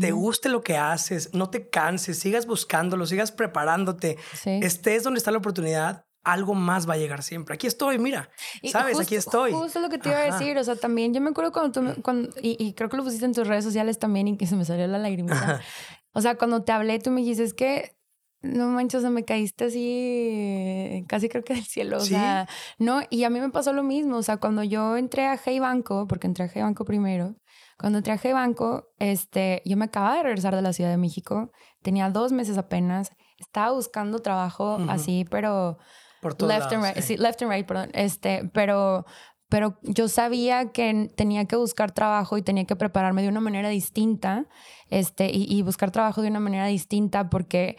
te 0.00 0.12
guste 0.12 0.48
lo 0.48 0.62
que 0.62 0.78
haces, 0.78 1.34
no 1.34 1.50
te 1.50 1.68
canses, 1.68 2.18
sigas 2.18 2.46
buscándolo, 2.46 3.04
sigas 3.06 3.32
preparándote, 3.32 4.16
estés 4.44 5.02
donde 5.02 5.18
está 5.18 5.30
la 5.30 5.38
oportunidad, 5.38 6.06
algo 6.22 6.54
más 6.54 6.88
va 6.88 6.94
a 6.94 6.96
llegar 6.96 7.22
siempre. 7.22 7.54
Aquí 7.54 7.66
estoy, 7.66 7.98
mira, 7.98 8.30
sabes, 8.70 8.98
aquí 8.98 9.16
estoy. 9.16 9.52
Justo 9.52 9.80
lo 9.80 9.88
que 9.88 9.98
te 9.98 10.08
iba 10.08 10.18
a 10.18 10.32
decir, 10.32 10.56
o 10.56 10.64
sea, 10.64 10.76
también 10.76 11.12
yo 11.12 11.20
me 11.20 11.30
acuerdo 11.30 11.52
cuando 11.52 11.72
tú, 11.72 12.02
cuando, 12.02 12.30
y, 12.40 12.72
creo 12.74 12.88
que 12.88 12.96
lo 12.96 13.04
pusiste 13.04 13.24
en 13.24 13.34
tus 13.34 13.46
redes 13.46 13.64
sociales 13.64 13.98
también 13.98 14.28
y 14.28 14.36
que 14.36 14.46
se 14.46 14.56
me 14.56 14.64
salió 14.64 14.86
la 14.86 14.98
lagrimita. 14.98 15.60
O 16.12 16.20
sea, 16.20 16.34
cuando 16.34 16.64
te 16.64 16.72
hablé, 16.72 16.98
tú 16.98 17.12
me 17.12 17.20
dijiste, 17.20 17.44
es 17.44 17.54
que 17.54 17.96
no 18.42 18.68
manches, 18.68 19.04
o 19.04 19.10
me 19.10 19.24
caíste 19.24 19.64
así, 19.66 21.04
casi 21.08 21.28
creo 21.28 21.44
que 21.44 21.54
del 21.54 21.64
cielo, 21.64 21.98
o 21.98 22.00
sea, 22.00 22.48
no, 22.78 23.02
y 23.10 23.24
a 23.24 23.30
mí 23.30 23.40
me 23.40 23.50
pasó 23.50 23.72
lo 23.72 23.82
mismo, 23.82 24.16
o 24.16 24.22
sea, 24.22 24.38
cuando 24.38 24.62
yo 24.62 24.96
entré 24.96 25.26
a 25.26 25.38
Hey 25.42 25.58
Banco, 25.58 26.06
porque 26.06 26.26
entré 26.26 26.44
a 26.44 26.50
Hey 26.52 26.62
Banco 26.62 26.84
primero, 26.84 27.36
cuando 27.78 27.98
entré 27.98 28.14
a 28.14 28.20
Hey 28.22 28.32
Banco, 28.32 28.88
este, 28.98 29.62
yo 29.64 29.76
me 29.76 29.86
acababa 29.86 30.16
de 30.16 30.22
regresar 30.22 30.54
de 30.56 30.62
la 30.62 30.72
Ciudad 30.72 30.90
de 30.90 30.96
México, 30.96 31.50
tenía 31.82 32.08
dos 32.10 32.32
meses 32.32 32.56
apenas, 32.56 33.12
estaba 33.38 33.72
buscando 33.72 34.20
trabajo 34.20 34.78
así, 34.88 35.26
pero... 35.30 35.78
Por 36.22 36.40
left 36.42 36.70
and 36.72 36.84
right, 36.84 36.98
sí. 37.02 37.16
left 37.16 37.40
and 37.40 37.50
right, 37.50 37.66
perdón, 37.66 37.90
este, 37.94 38.50
pero, 38.52 39.06
pero 39.48 39.78
yo 39.82 40.06
sabía 40.06 40.70
que 40.70 41.10
tenía 41.16 41.46
que 41.46 41.56
buscar 41.56 41.92
trabajo 41.92 42.36
y 42.36 42.42
tenía 42.42 42.66
que 42.66 42.76
prepararme 42.76 43.22
de 43.22 43.28
una 43.28 43.40
manera 43.40 43.70
distinta, 43.70 44.46
este, 44.90 45.30
y, 45.30 45.46
y 45.48 45.62
buscar 45.62 45.90
trabajo 45.90 46.20
de 46.20 46.28
una 46.28 46.40
manera 46.40 46.66
distinta 46.66 47.30
porque 47.30 47.76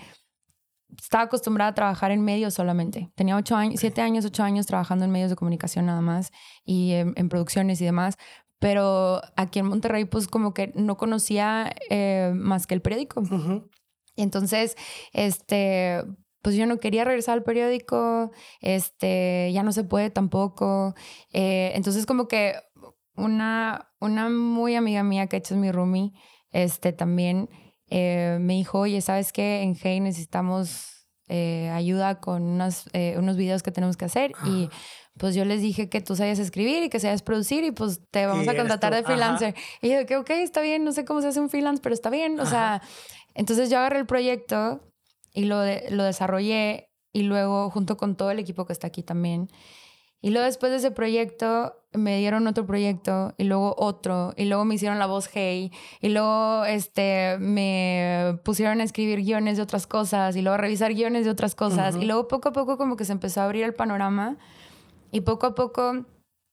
estaba 0.97 1.25
acostumbrada 1.25 1.71
a 1.71 1.73
trabajar 1.73 2.11
en 2.11 2.23
medios 2.23 2.53
solamente. 2.53 3.11
Tenía 3.15 3.35
ocho 3.35 3.55
años, 3.55 3.79
siete 3.79 4.01
años, 4.01 4.25
ocho 4.25 4.43
años 4.43 4.65
trabajando 4.65 5.05
en 5.05 5.11
medios 5.11 5.29
de 5.29 5.35
comunicación 5.35 5.85
nada 5.85 6.01
más 6.01 6.31
y 6.65 6.93
en, 6.93 7.29
producciones 7.29 7.81
y 7.81 7.85
demás. 7.85 8.17
Pero 8.59 9.21
aquí 9.35 9.59
en 9.59 9.65
Monterrey, 9.65 10.05
pues 10.05 10.27
como 10.27 10.53
que 10.53 10.71
no 10.75 10.97
conocía 10.97 11.73
eh, 11.89 12.31
más 12.35 12.67
que 12.67 12.75
el 12.75 12.81
periódico. 12.81 13.23
Entonces, 14.15 14.75
este, 15.13 16.03
pues 16.41 16.55
yo 16.55 16.65
no 16.65 16.79
quería 16.79 17.03
regresar 17.03 17.33
al 17.33 17.43
periódico, 17.43 18.31
este, 18.59 19.51
ya 19.53 19.63
no 19.63 19.71
se 19.71 19.83
puede 19.83 20.09
tampoco. 20.09 20.95
Eh, 21.31 21.71
entonces, 21.75 22.05
como 22.05 22.27
que 22.27 22.55
una, 23.15 23.91
una 23.99 24.29
muy 24.29 24.75
amiga 24.75 25.03
mía 25.03 25.27
que 25.27 25.37
hecho 25.37 25.53
es 25.55 25.59
mi 25.59 25.71
roomie, 25.71 26.13
este, 26.51 26.93
también 26.93 27.49
eh, 27.91 28.37
me 28.39 28.53
dijo, 28.53 28.79
oye, 28.79 29.01
¿sabes 29.01 29.33
qué? 29.33 29.63
En 29.63 29.75
Hey 29.75 29.99
necesitamos 29.99 31.05
eh, 31.27 31.69
ayuda 31.69 32.21
con 32.21 32.41
unos, 32.41 32.85
eh, 32.93 33.15
unos 33.17 33.35
videos 33.35 33.63
que 33.63 33.71
tenemos 33.71 33.97
que 33.97 34.05
hacer. 34.05 34.31
Y 34.45 34.69
pues 35.17 35.35
yo 35.35 35.43
les 35.43 35.61
dije 35.61 35.89
que 35.89 35.99
tú 35.99 36.15
sabías 36.15 36.39
escribir 36.39 36.83
y 36.83 36.89
que 36.89 37.01
sabías 37.01 37.21
producir 37.21 37.65
y 37.65 37.71
pues 37.71 37.99
te 38.09 38.25
vamos 38.25 38.47
a 38.47 38.55
contratar 38.55 38.95
de 38.95 39.03
freelancer. 39.03 39.55
Y 39.81 39.89
yo, 39.89 40.05
que 40.05 40.15
ok, 40.15 40.29
está 40.29 40.61
bien, 40.61 40.85
no 40.85 40.93
sé 40.93 41.03
cómo 41.03 41.21
se 41.21 41.27
hace 41.27 41.41
un 41.41 41.49
freelance, 41.49 41.81
pero 41.83 41.93
está 41.93 42.09
bien. 42.09 42.39
O 42.39 42.45
sea, 42.45 42.81
entonces 43.35 43.69
yo 43.69 43.77
agarré 43.77 43.99
el 43.99 44.05
proyecto 44.05 44.79
y 45.33 45.43
lo, 45.43 45.57
lo 45.89 46.03
desarrollé 46.03 46.89
y 47.11 47.23
luego 47.23 47.69
junto 47.69 47.97
con 47.97 48.15
todo 48.15 48.31
el 48.31 48.39
equipo 48.39 48.65
que 48.65 48.71
está 48.71 48.87
aquí 48.87 49.03
también. 49.03 49.49
Y 50.21 50.29
luego 50.29 50.45
después 50.45 50.71
de 50.71 50.77
ese 50.77 50.91
proyecto 50.91 51.75
me 51.93 52.19
dieron 52.19 52.47
otro 52.47 52.65
proyecto 52.65 53.33
y 53.37 53.43
luego 53.43 53.75
otro 53.77 54.33
y 54.37 54.45
luego 54.45 54.63
me 54.65 54.75
hicieron 54.75 54.97
la 54.99 55.07
voz 55.07 55.29
Hey 55.33 55.71
y 55.99 56.09
luego 56.09 56.63
este 56.65 57.37
me 57.39 58.39
pusieron 58.45 58.79
a 58.79 58.83
escribir 58.83 59.21
guiones 59.21 59.57
de 59.57 59.63
otras 59.63 59.87
cosas 59.87 60.35
y 60.35 60.41
luego 60.41 60.55
a 60.55 60.57
revisar 60.57 60.93
guiones 60.93 61.25
de 61.25 61.31
otras 61.31 61.55
cosas. 61.55 61.95
Y 61.95 62.05
luego 62.05 62.27
poco 62.27 62.49
a 62.49 62.53
poco 62.53 62.77
como 62.77 62.95
que 62.95 63.05
se 63.05 63.11
empezó 63.11 63.41
a 63.41 63.45
abrir 63.45 63.63
el 63.63 63.73
panorama 63.73 64.37
y 65.11 65.21
poco 65.21 65.47
a 65.47 65.55
poco 65.55 66.05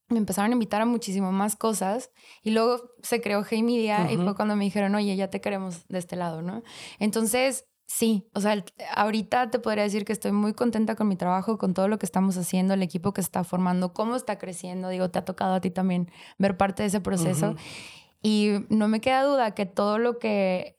me 0.08 0.18
empezaron 0.18 0.50
a 0.50 0.54
invitar 0.54 0.80
a 0.80 0.86
muchísimo 0.86 1.32
más 1.32 1.54
cosas 1.54 2.10
y 2.42 2.50
luego 2.50 2.94
se 3.02 3.20
creó 3.20 3.44
Hey 3.44 3.62
Media 3.62 4.10
y 4.10 4.16
fue 4.16 4.34
cuando 4.34 4.56
me 4.56 4.64
dijeron, 4.64 4.94
oye, 4.94 5.14
ya 5.16 5.28
te 5.28 5.40
queremos 5.40 5.86
de 5.88 5.98
este 5.98 6.16
lado, 6.16 6.40
¿no? 6.40 6.62
Entonces, 6.98 7.66
Sí, 7.90 8.28
o 8.34 8.40
sea, 8.42 8.62
ahorita 8.94 9.50
te 9.50 9.58
podría 9.58 9.82
decir 9.82 10.04
que 10.04 10.12
estoy 10.12 10.30
muy 10.30 10.52
contenta 10.52 10.94
con 10.94 11.08
mi 11.08 11.16
trabajo, 11.16 11.56
con 11.56 11.72
todo 11.72 11.88
lo 11.88 11.98
que 11.98 12.04
estamos 12.04 12.36
haciendo, 12.36 12.74
el 12.74 12.82
equipo 12.82 13.14
que 13.14 13.22
está 13.22 13.44
formando, 13.44 13.94
cómo 13.94 14.14
está 14.14 14.36
creciendo. 14.36 14.90
Digo, 14.90 15.10
te 15.10 15.18
ha 15.18 15.24
tocado 15.24 15.54
a 15.54 15.60
ti 15.62 15.70
también 15.70 16.10
ver 16.36 16.58
parte 16.58 16.82
de 16.82 16.88
ese 16.88 17.00
proceso. 17.00 17.56
Y 18.22 18.66
no 18.68 18.88
me 18.88 19.00
queda 19.00 19.24
duda 19.24 19.54
que 19.54 19.64
todo 19.64 19.98
lo 19.98 20.18
que, 20.18 20.78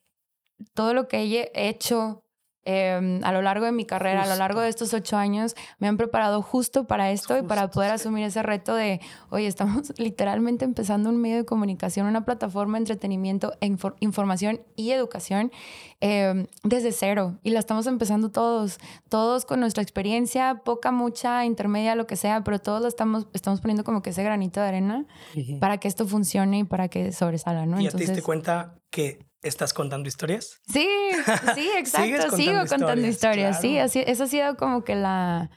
todo 0.76 0.93
lo 0.93 1.08
que 1.08 1.50
he 1.52 1.67
hecho 1.67 2.24
Em, 2.65 3.24
a 3.24 3.32
lo 3.32 3.41
largo 3.41 3.65
de 3.65 3.72
mi 3.72 3.86
carrera, 3.86 4.24
a 4.24 4.28
lo 4.28 4.36
largo 4.36 4.60
de 4.60 4.67
estos 4.67 4.93
ocho 4.93 5.15
años, 5.15 5.56
me 5.80 5.88
han 5.88 5.95
preparado 5.95 6.41
justo 6.41 6.86
para 6.86 7.10
esto 7.10 7.38
y 7.38 7.41
para 7.41 7.69
poder 7.69 7.91
asumir 7.91 8.26
ese 8.26 8.43
reto 8.43 8.76
de, 8.76 9.00
oye, 9.30 9.48
estamos 9.48 9.93
literalmente 9.98 10.65
empezando 10.65 11.10
un 11.10 11.17
medio 11.17 11.38
de 11.38 11.45
comunicación, 11.45 12.06
una 12.06 12.26
plataforma 12.26 12.78
de 12.78 12.84
entretenimiento, 12.84 13.54
información 14.02 14.62
y 14.76 14.91
educación 14.91 15.52
em, 16.02 16.48
desde 16.63 16.91
cero. 16.91 17.39
Y 17.43 17.52
la 17.52 17.60
estamos 17.60 17.88
empezando 17.88 18.30
todos, 18.30 18.78
todos 19.08 19.45
con 19.45 19.62
nuestra 19.62 19.82
experiencia, 19.82 20.62
poca, 20.65 20.91
mucha, 20.91 21.45
intermedia, 21.45 21.95
lo 21.95 22.08
que 22.08 22.17
sea, 22.17 22.43
pero 22.43 22.60
todos 22.60 22.82
lo 22.82 22.89
estamos, 22.89 23.28
estamos 23.34 23.62
poniendo 23.62 23.86
como 23.86 24.02
que 24.02 24.10
ese 24.10 24.22
granito 24.22 24.60
de 24.60 24.67
arena 24.67 25.06
para 25.62 25.78
que 25.78 25.88
esto 25.88 26.06
funcione 26.06 26.60
y 26.60 26.63
para 26.65 26.89
que 26.89 27.13
sobresalga, 27.13 27.65
¿no? 27.65 27.80
¿Y 27.80 27.86
ya 27.86 27.91
te 27.91 27.98
diste 28.00 28.22
cuenta 28.22 28.76
que 28.91 29.29
¿Estás 29.41 29.73
contando 29.73 30.08
historias? 30.10 30.60
Sí, 30.71 30.88
sí, 31.56 31.69
exacto. 31.78 32.36
Sigo 32.36 32.65
contando 32.67 33.08
historias. 33.08 33.62
Sí, 33.62 33.78
así, 33.78 34.04
eso 34.06 34.25
ha 34.25 34.28
sido 34.28 34.58
como 34.58 34.84
que 34.84 34.95
la 34.95 35.49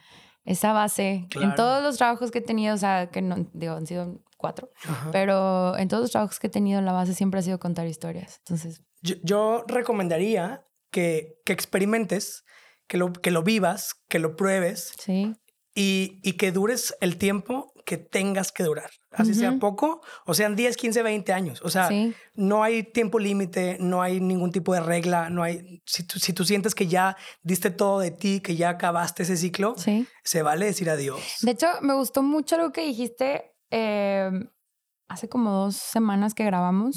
esa 0.44 0.72
base 0.72 1.28
en 1.34 1.54
todos 1.54 1.82
los 1.82 1.96
trabajos 1.98 2.30
que 2.30 2.38
he 2.38 2.42
tenido, 2.42 2.74
o 2.74 2.78
sea, 2.78 3.10
que 3.10 3.22
no, 3.22 3.48
digo, 3.52 3.74
han 3.74 3.86
sido 3.86 4.22
cuatro, 4.36 4.70
pero 5.12 5.76
en 5.78 5.88
todos 5.88 6.02
los 6.02 6.10
trabajos 6.10 6.40
que 6.40 6.48
he 6.48 6.50
tenido, 6.50 6.80
la 6.80 6.92
base 6.92 7.14
siempre 7.14 7.38
ha 7.38 7.42
sido 7.42 7.60
contar 7.60 7.86
historias. 7.86 8.38
Entonces, 8.38 8.82
yo, 9.02 9.64
recomendaría 9.68 10.66
que, 10.90 11.38
que, 11.44 11.52
experimentes, 11.52 12.44
que 12.88 12.98
lo, 12.98 13.12
que 13.12 13.30
lo 13.30 13.42
vivas, 13.42 13.94
que 14.08 14.18
lo 14.18 14.34
pruebes. 14.36 14.92
Sí. 14.98 15.36
Y, 15.74 16.20
y 16.22 16.34
que 16.34 16.52
dures 16.52 16.94
el 17.00 17.16
tiempo 17.16 17.72
que 17.86 17.96
tengas 17.96 18.52
que 18.52 18.64
durar. 18.64 18.90
Así 19.14 19.34
sea 19.34 19.58
poco, 19.58 20.00
o 20.24 20.34
sean 20.34 20.56
10, 20.56 20.76
15, 20.76 21.02
20 21.02 21.32
años. 21.32 21.60
O 21.62 21.68
sea, 21.68 21.90
no 22.34 22.62
hay 22.62 22.82
tiempo 22.82 23.18
límite, 23.18 23.76
no 23.80 24.00
hay 24.02 24.20
ningún 24.20 24.50
tipo 24.52 24.72
de 24.74 24.80
regla, 24.80 25.28
no 25.30 25.42
hay... 25.42 25.82
Si 25.84 26.04
tú, 26.06 26.18
si 26.18 26.32
tú 26.32 26.44
sientes 26.44 26.74
que 26.74 26.86
ya 26.86 27.16
diste 27.42 27.70
todo 27.70 28.00
de 28.00 28.10
ti, 28.10 28.40
que 28.40 28.56
ya 28.56 28.70
acabaste 28.70 29.24
ese 29.24 29.36
ciclo, 29.36 29.74
se 30.24 30.42
vale 30.42 30.66
decir 30.66 30.88
adiós. 30.88 31.20
De 31.42 31.52
hecho, 31.52 31.66
me 31.82 31.94
gustó 31.94 32.22
mucho 32.22 32.56
lo 32.56 32.72
que 32.72 32.86
dijiste 32.86 33.52
em, 33.70 34.48
hace 35.08 35.28
como 35.28 35.50
dos 35.50 35.76
semanas 35.76 36.34
que 36.34 36.44
grabamos. 36.44 36.96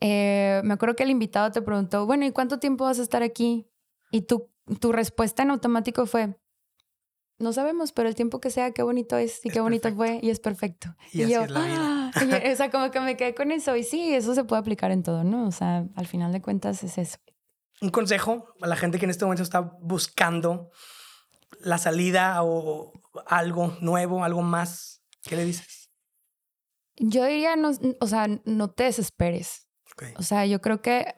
Eh, 0.00 0.60
me 0.64 0.74
acuerdo 0.74 0.96
que 0.96 1.04
el 1.04 1.10
invitado 1.10 1.50
te 1.50 1.62
preguntó, 1.62 2.04
bueno, 2.04 2.26
¿y 2.26 2.32
cuánto 2.32 2.58
tiempo 2.58 2.84
vas 2.84 2.98
a 2.98 3.02
estar 3.02 3.22
aquí? 3.22 3.66
Y 4.10 4.22
tu, 4.22 4.50
tu 4.80 4.92
respuesta 4.92 5.42
en 5.42 5.50
automático 5.50 6.04
fue, 6.04 6.36
no 7.38 7.52
sabemos, 7.52 7.92
pero 7.92 8.08
el 8.08 8.14
tiempo 8.14 8.40
que 8.40 8.50
sea, 8.50 8.72
qué 8.72 8.82
bonito 8.82 9.16
es 9.16 9.44
y 9.44 9.50
qué 9.50 9.60
bonito 9.60 9.92
fue 9.94 10.20
y 10.22 10.30
es 10.30 10.40
perfecto. 10.40 10.94
Y, 11.12 11.28
yo, 11.28 11.44
¡ah! 11.54 12.10
o 12.14 12.56
sea, 12.56 12.70
como 12.70 12.90
que 12.90 13.00
me 13.00 13.16
quedé 13.16 13.34
con 13.34 13.50
eso 13.50 13.76
y 13.76 13.82
sí, 13.82 14.14
eso 14.14 14.34
se 14.34 14.44
puede 14.44 14.60
aplicar 14.60 14.90
en 14.90 15.02
todo, 15.02 15.24
¿no? 15.24 15.46
O 15.46 15.52
sea, 15.52 15.86
al 15.96 16.06
final 16.06 16.32
de 16.32 16.40
cuentas 16.40 16.82
es 16.84 16.98
eso. 16.98 17.18
Un 17.80 17.90
consejo 17.90 18.54
a 18.60 18.66
la 18.66 18.76
gente 18.76 18.98
que 18.98 19.04
en 19.04 19.10
este 19.10 19.24
momento 19.24 19.42
está 19.42 19.60
buscando 19.60 20.70
la 21.60 21.78
salida 21.78 22.42
o 22.42 22.92
algo 23.26 23.76
nuevo, 23.80 24.24
algo 24.24 24.42
más, 24.42 25.02
¿qué 25.22 25.36
le 25.36 25.44
dices? 25.44 25.90
Yo 26.96 27.24
diría, 27.24 27.56
no, 27.56 27.72
o 28.00 28.06
sea, 28.06 28.28
no 28.44 28.70
te 28.70 28.84
desesperes. 28.84 29.68
O 30.16 30.22
sea, 30.22 30.44
yo 30.46 30.60
creo 30.60 30.82
que 30.82 31.14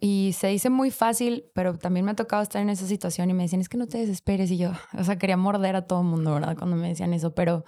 y 0.00 0.32
se 0.32 0.48
dice 0.48 0.70
muy 0.70 0.90
fácil, 0.90 1.44
pero 1.54 1.78
también 1.78 2.06
me 2.06 2.12
ha 2.12 2.16
tocado 2.16 2.42
estar 2.42 2.62
en 2.62 2.70
esa 2.70 2.86
situación 2.86 3.30
y 3.30 3.34
me 3.34 3.42
decían, 3.42 3.60
es 3.60 3.68
que 3.68 3.76
no 3.76 3.86
te 3.86 3.98
desesperes. 3.98 4.50
Y 4.50 4.56
yo, 4.56 4.72
o 4.98 5.04
sea, 5.04 5.18
quería 5.18 5.36
morder 5.36 5.76
a 5.76 5.86
todo 5.86 6.00
el 6.00 6.06
mundo, 6.06 6.34
¿verdad? 6.34 6.56
Cuando 6.56 6.76
me 6.76 6.88
decían 6.88 7.12
eso, 7.12 7.34
pero, 7.34 7.64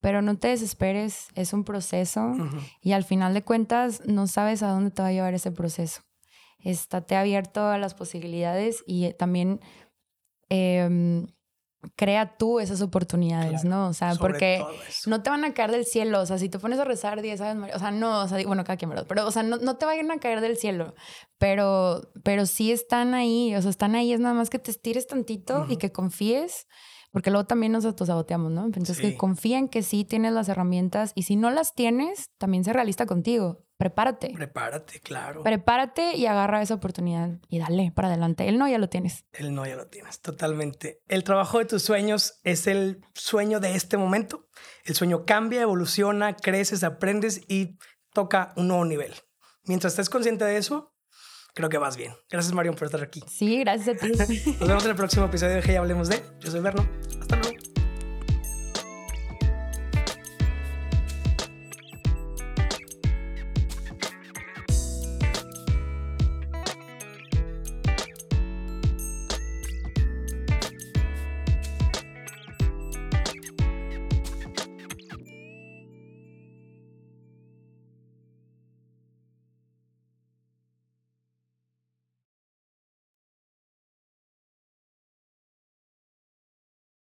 pero 0.00 0.22
no 0.22 0.38
te 0.38 0.48
desesperes, 0.48 1.28
es 1.34 1.52
un 1.52 1.64
proceso 1.64 2.34
y 2.80 2.92
al 2.92 3.04
final 3.04 3.34
de 3.34 3.42
cuentas 3.42 4.02
no 4.06 4.26
sabes 4.26 4.62
a 4.62 4.68
dónde 4.68 4.90
te 4.90 5.02
va 5.02 5.08
a 5.08 5.12
llevar 5.12 5.34
ese 5.34 5.50
proceso. 5.50 6.02
Estate 6.58 7.16
abierto 7.16 7.66
a 7.66 7.76
las 7.76 7.94
posibilidades 7.94 8.82
y 8.86 9.12
también 9.14 9.60
eh, 10.48 11.26
crea 11.96 12.36
tú 12.36 12.60
esas 12.60 12.82
oportunidades, 12.82 13.64
¿no? 13.64 13.88
O 13.88 13.92
sea, 13.92 14.14
porque 14.14 14.64
no 15.06 15.22
te 15.22 15.30
van 15.30 15.44
a 15.44 15.54
caer 15.54 15.70
del 15.70 15.84
cielo. 15.84 16.20
O 16.20 16.26
sea, 16.26 16.38
si 16.38 16.48
te 16.48 16.58
pones 16.58 16.78
a 16.78 16.84
rezar 16.84 17.22
10 17.22 17.40
años, 17.40 17.70
o 17.74 17.78
sea, 17.78 17.90
no, 17.90 18.22
o 18.22 18.28
sea, 18.28 18.44
bueno, 18.46 18.64
cada 18.64 18.76
quien, 18.76 18.90
¿verdad? 18.90 19.06
Pero, 19.08 19.26
o 19.26 19.30
sea, 19.30 19.42
no, 19.42 19.56
no, 19.56 19.76
te 19.76 19.86
vayan 19.86 20.10
a 20.10 20.18
caer 20.18 20.40
del 20.40 20.56
cielo. 20.56 20.94
Pero, 21.38 22.10
pero 22.22 22.46
sí 22.46 22.72
están 22.72 23.14
ahí, 23.14 23.54
o 23.54 23.62
sea, 23.62 23.70
están 23.70 23.94
ahí. 23.94 24.12
Es 24.12 24.20
nada 24.20 24.34
más 24.34 24.50
que 24.50 24.58
te 24.58 24.70
estires 24.70 25.06
tantito 25.06 25.66
y 25.68 25.76
que 25.76 25.92
confíes, 25.92 26.66
porque 27.12 27.30
luego 27.30 27.46
también 27.46 27.72
nos 27.72 27.84
autosaboteamos, 27.84 28.52
¿no? 28.52 28.64
Entonces, 28.64 29.00
que 29.00 29.16
confíen 29.16 29.68
que 29.68 29.82
sí 29.82 30.04
tienes 30.04 30.32
las 30.32 30.48
herramientas 30.48 31.12
y 31.14 31.22
si 31.22 31.36
no 31.36 31.50
las 31.50 31.74
tienes, 31.74 32.30
también 32.38 32.64
sé 32.64 32.72
realista 32.72 33.06
contigo 33.06 33.63
prepárate. 33.76 34.32
Prepárate, 34.34 35.00
claro. 35.00 35.42
Prepárate 35.42 36.16
y 36.16 36.26
agarra 36.26 36.62
esa 36.62 36.74
oportunidad 36.74 37.30
y 37.48 37.58
dale 37.58 37.92
para 37.94 38.08
adelante. 38.08 38.48
El 38.48 38.58
no 38.58 38.68
ya 38.68 38.78
lo 38.78 38.88
tienes. 38.88 39.24
El 39.32 39.54
no 39.54 39.66
ya 39.66 39.76
lo 39.76 39.86
tienes, 39.86 40.20
totalmente. 40.20 41.02
El 41.08 41.24
trabajo 41.24 41.58
de 41.58 41.64
tus 41.64 41.82
sueños 41.82 42.40
es 42.44 42.66
el 42.66 43.04
sueño 43.14 43.60
de 43.60 43.74
este 43.74 43.96
momento. 43.96 44.46
El 44.84 44.94
sueño 44.94 45.24
cambia, 45.24 45.62
evoluciona, 45.62 46.36
creces, 46.36 46.84
aprendes 46.84 47.42
y 47.48 47.78
toca 48.12 48.52
un 48.56 48.68
nuevo 48.68 48.84
nivel. 48.84 49.12
Mientras 49.64 49.94
estés 49.94 50.10
consciente 50.10 50.44
de 50.44 50.56
eso, 50.56 50.94
creo 51.54 51.68
que 51.68 51.78
vas 51.78 51.96
bien. 51.96 52.12
Gracias, 52.30 52.52
Marion, 52.52 52.74
por 52.74 52.86
estar 52.86 53.02
aquí. 53.02 53.22
Sí, 53.28 53.60
gracias 53.60 53.96
a 53.96 54.00
ti. 54.00 54.08
Nos 54.60 54.68
vemos 54.68 54.84
en 54.84 54.90
el 54.90 54.96
próximo 54.96 55.26
episodio 55.26 55.54
de 55.54 55.62
Hey 55.62 55.76
Hablemos 55.76 56.08
de. 56.08 56.22
Yo 56.40 56.50
soy 56.50 56.60
Berno. 56.60 56.86